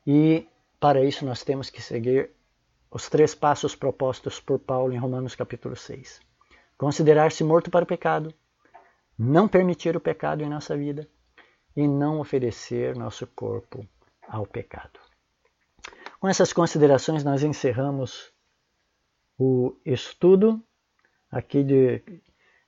e 0.07 0.49
para 0.81 1.05
isso 1.05 1.27
nós 1.27 1.45
temos 1.45 1.69
que 1.69 1.83
seguir 1.83 2.31
os 2.91 3.11
três 3.11 3.35
passos 3.35 3.77
propostos 3.77 4.41
por 4.41 4.59
Paulo 4.59 4.95
em 4.95 4.99
Romanos 4.99 5.35
capítulo 5.35 5.77
6. 5.77 6.21
Considerar-se 6.79 7.45
morto 7.45 7.71
para 7.71 7.85
o 7.85 7.87
pecado, 7.87 8.33
não 9.19 9.47
permitir 9.47 9.95
o 9.95 10.01
pecado 10.01 10.43
em 10.43 10.49
nossa 10.49 10.75
vida 10.75 11.07
e 11.81 11.89
não 11.89 12.21
oferecer 12.21 12.95
nosso 12.95 13.27
corpo 13.29 13.87
ao 14.29 14.47
pecado. 14.47 15.01
Com 16.21 16.29
essas 16.29 16.53
considerações, 16.53 17.25
nós 17.25 17.43
encerramos 17.43 18.31
o 19.39 19.75
estudo 19.87 20.63
aqui 21.33 21.65
de 21.65 22.03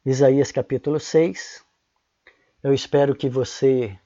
Isaías 0.06 0.50
capítulo 0.50 0.98
6. 0.98 1.62
Eu 2.62 2.72
espero 2.72 3.14
que 3.14 3.28
você 3.28 3.98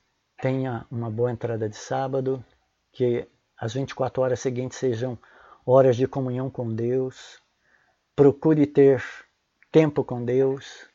tenha 0.42 0.84
uma 0.90 1.08
boa 1.08 1.30
entrada 1.30 1.68
de 1.68 1.76
sábado, 1.76 2.44
que 2.90 3.28
as 3.56 3.74
24 3.74 4.20
horas 4.20 4.40
seguintes 4.40 4.76
sejam 4.76 5.16
horas 5.64 5.96
de 5.96 6.08
comunhão 6.08 6.50
com 6.50 6.74
Deus. 6.74 7.40
Procure 8.16 8.66
ter 8.66 9.04
tempo 9.70 10.02
com 10.02 10.24
Deus, 10.24 10.88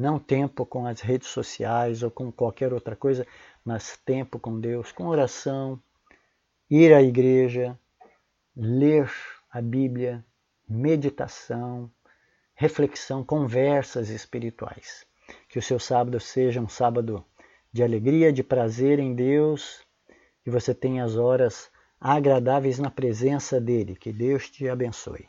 não 0.00 0.18
tempo 0.18 0.64
com 0.64 0.86
as 0.86 1.00
redes 1.02 1.28
sociais 1.28 2.02
ou 2.02 2.10
com 2.10 2.32
qualquer 2.32 2.72
outra 2.72 2.96
coisa, 2.96 3.26
mas 3.64 3.96
tempo 4.04 4.38
com 4.38 4.58
Deus, 4.58 4.92
com 4.92 5.06
oração, 5.06 5.80
ir 6.68 6.92
à 6.94 7.02
igreja, 7.02 7.78
ler 8.56 9.10
a 9.50 9.60
Bíblia, 9.60 10.24
meditação, 10.68 11.90
reflexão, 12.54 13.24
conversas 13.24 14.08
espirituais. 14.08 15.06
Que 15.48 15.58
o 15.58 15.62
seu 15.62 15.78
sábado 15.78 16.18
seja 16.20 16.60
um 16.60 16.68
sábado 16.68 17.24
de 17.72 17.82
alegria, 17.82 18.32
de 18.32 18.42
prazer 18.42 18.98
em 18.98 19.14
Deus, 19.14 19.84
que 20.42 20.50
você 20.50 20.74
tenha 20.74 21.04
as 21.04 21.16
horas 21.16 21.70
agradáveis 22.00 22.78
na 22.78 22.90
presença 22.90 23.60
dele. 23.60 23.96
Que 23.96 24.12
Deus 24.12 24.48
te 24.48 24.68
abençoe. 24.68 25.26